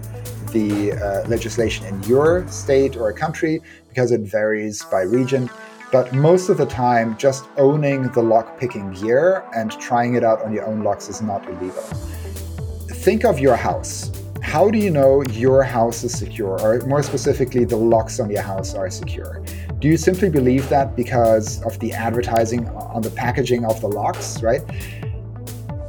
[0.54, 5.50] the uh, legislation in your state or country because it varies by region.
[5.91, 10.41] But most of the time, just owning the lock picking gear and trying it out
[10.43, 11.82] on your own locks is not illegal.
[13.04, 14.12] Think of your house.
[14.50, 18.41] How do you know your house is secure, or more specifically, the locks on your
[18.41, 19.43] house are secure?
[19.78, 24.41] Do you simply believe that because of the advertising on the packaging of the locks,
[24.41, 24.66] right?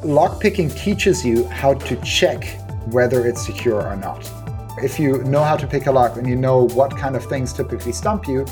[0.04, 2.44] Lockpicking teaches you how to check
[2.92, 4.30] whether it's secure or not.
[4.76, 7.54] If you know how to pick a lock and you know what kind of things
[7.54, 8.44] typically stump you,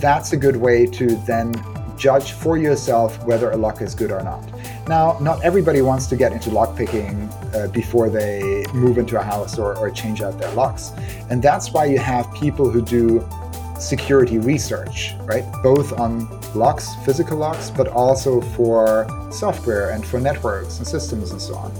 [0.00, 1.52] that's a good way to then
[1.98, 4.42] judge for yourself whether a lock is good or not.
[4.86, 9.58] Now, not everybody wants to get into lockpicking uh, before they move into a house
[9.58, 10.92] or, or change out their locks.
[11.30, 13.26] And that's why you have people who do
[13.78, 15.44] security research, right?
[15.62, 21.40] Both on locks, physical locks, but also for software and for networks and systems and
[21.40, 21.72] so on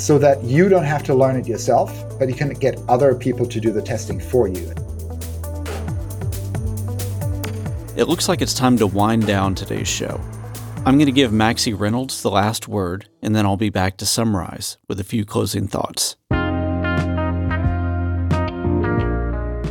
[0.00, 3.46] so that you don't have to learn it yourself, but you can get other people
[3.46, 4.72] to do the testing for you.
[7.96, 10.18] It looks like it's time to wind down today's show.
[10.86, 14.06] I'm going to give Maxie Reynolds the last word, and then I'll be back to
[14.06, 16.16] summarize with a few closing thoughts.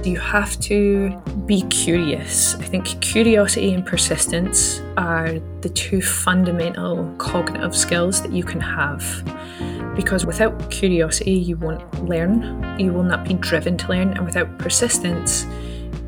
[0.05, 2.53] You have to be curious.
[2.55, 9.03] I think curiosity and persistence are the two fundamental cognitive skills that you can have
[9.95, 14.60] because without curiosity, you won't learn, you will not be driven to learn, and without
[14.60, 15.47] persistence,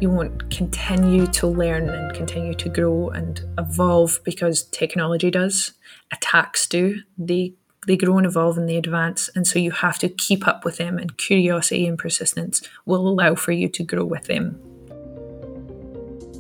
[0.02, 5.74] you won't continue to learn and continue to grow and evolve because technology does,
[6.12, 7.02] attacks do.
[7.18, 7.54] They
[7.88, 10.78] they grow and evolve and they advance, and so you have to keep up with
[10.78, 11.00] them.
[11.00, 14.60] And curiosity and persistence will allow for you to grow with them.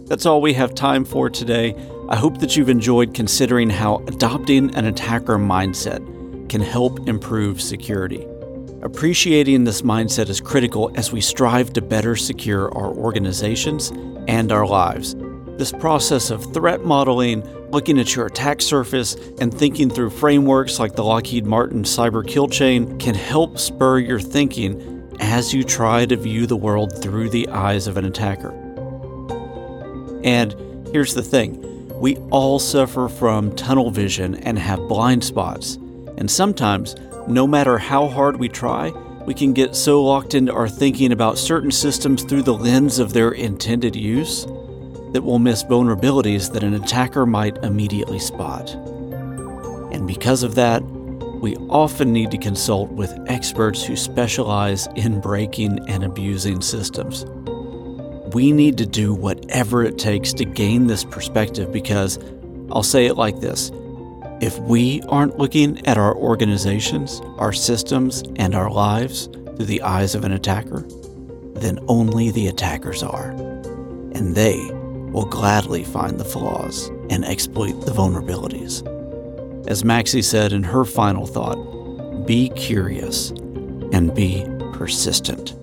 [0.05, 1.75] That's all we have time for today.
[2.09, 5.99] I hope that you've enjoyed considering how adopting an attacker mindset
[6.49, 8.27] can help improve security.
[8.83, 13.91] Appreciating this mindset is critical as we strive to better secure our organizations
[14.27, 15.15] and our lives.
[15.57, 20.95] This process of threat modeling, looking at your attack surface, and thinking through frameworks like
[20.95, 26.15] the Lockheed Martin Cyber Kill Chain can help spur your thinking as you try to
[26.15, 28.49] view the world through the eyes of an attacker.
[30.23, 30.55] And
[30.91, 31.67] here's the thing
[31.99, 35.75] we all suffer from tunnel vision and have blind spots.
[36.17, 36.95] And sometimes,
[37.27, 38.91] no matter how hard we try,
[39.25, 43.13] we can get so locked into our thinking about certain systems through the lens of
[43.13, 44.45] their intended use
[45.13, 48.69] that we'll miss vulnerabilities that an attacker might immediately spot.
[49.91, 50.81] And because of that,
[51.41, 57.25] we often need to consult with experts who specialize in breaking and abusing systems.
[58.33, 62.19] We need to do whatever it takes to gain this perspective because
[62.71, 63.71] I'll say it like this
[64.41, 70.15] if we aren't looking at our organizations, our systems, and our lives through the eyes
[70.15, 70.81] of an attacker,
[71.53, 73.29] then only the attackers are.
[73.29, 74.57] And they
[75.11, 78.81] will gladly find the flaws and exploit the vulnerabilities.
[79.67, 83.29] As Maxie said in her final thought, be curious
[83.93, 85.53] and be persistent.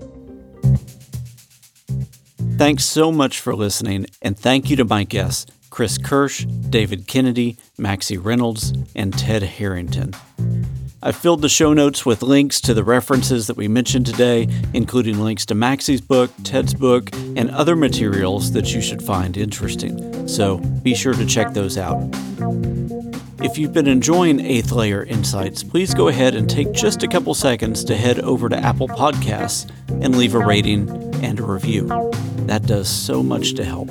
[2.57, 7.57] Thanks so much for listening, and thank you to my guests Chris Kirsch, David Kennedy,
[7.79, 10.13] Maxie Reynolds, and Ted Harrington.
[11.05, 15.21] I filled the show notes with links to the references that we mentioned today, including
[15.21, 20.27] links to Maxie's book, Ted's book, and other materials that you should find interesting.
[20.27, 21.97] So be sure to check those out.
[23.41, 27.35] If you've been enjoying Eighth Layer Insights, please go ahead and take just a couple
[27.35, 29.71] seconds to head over to Apple Podcasts
[30.03, 30.91] and leave a rating
[31.23, 31.87] and a review.
[32.47, 33.89] That does so much to help.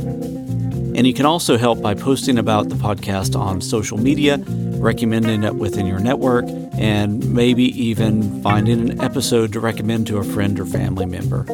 [0.98, 4.40] And you can also help by posting about the podcast on social media,
[4.80, 10.24] recommending it within your network, and maybe even finding an episode to recommend to a
[10.24, 11.46] friend or family member.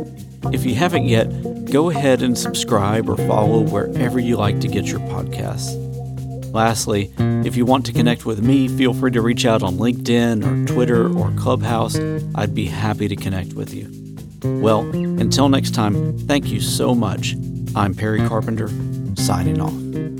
[0.53, 1.25] If you haven't yet,
[1.69, 5.73] go ahead and subscribe or follow wherever you like to get your podcasts.
[6.53, 10.45] Lastly, if you want to connect with me, feel free to reach out on LinkedIn
[10.45, 11.99] or Twitter or Clubhouse.
[12.35, 13.89] I'd be happy to connect with you.
[14.61, 17.35] Well, until next time, thank you so much.
[17.75, 18.69] I'm Perry Carpenter,
[19.17, 20.12] signing off.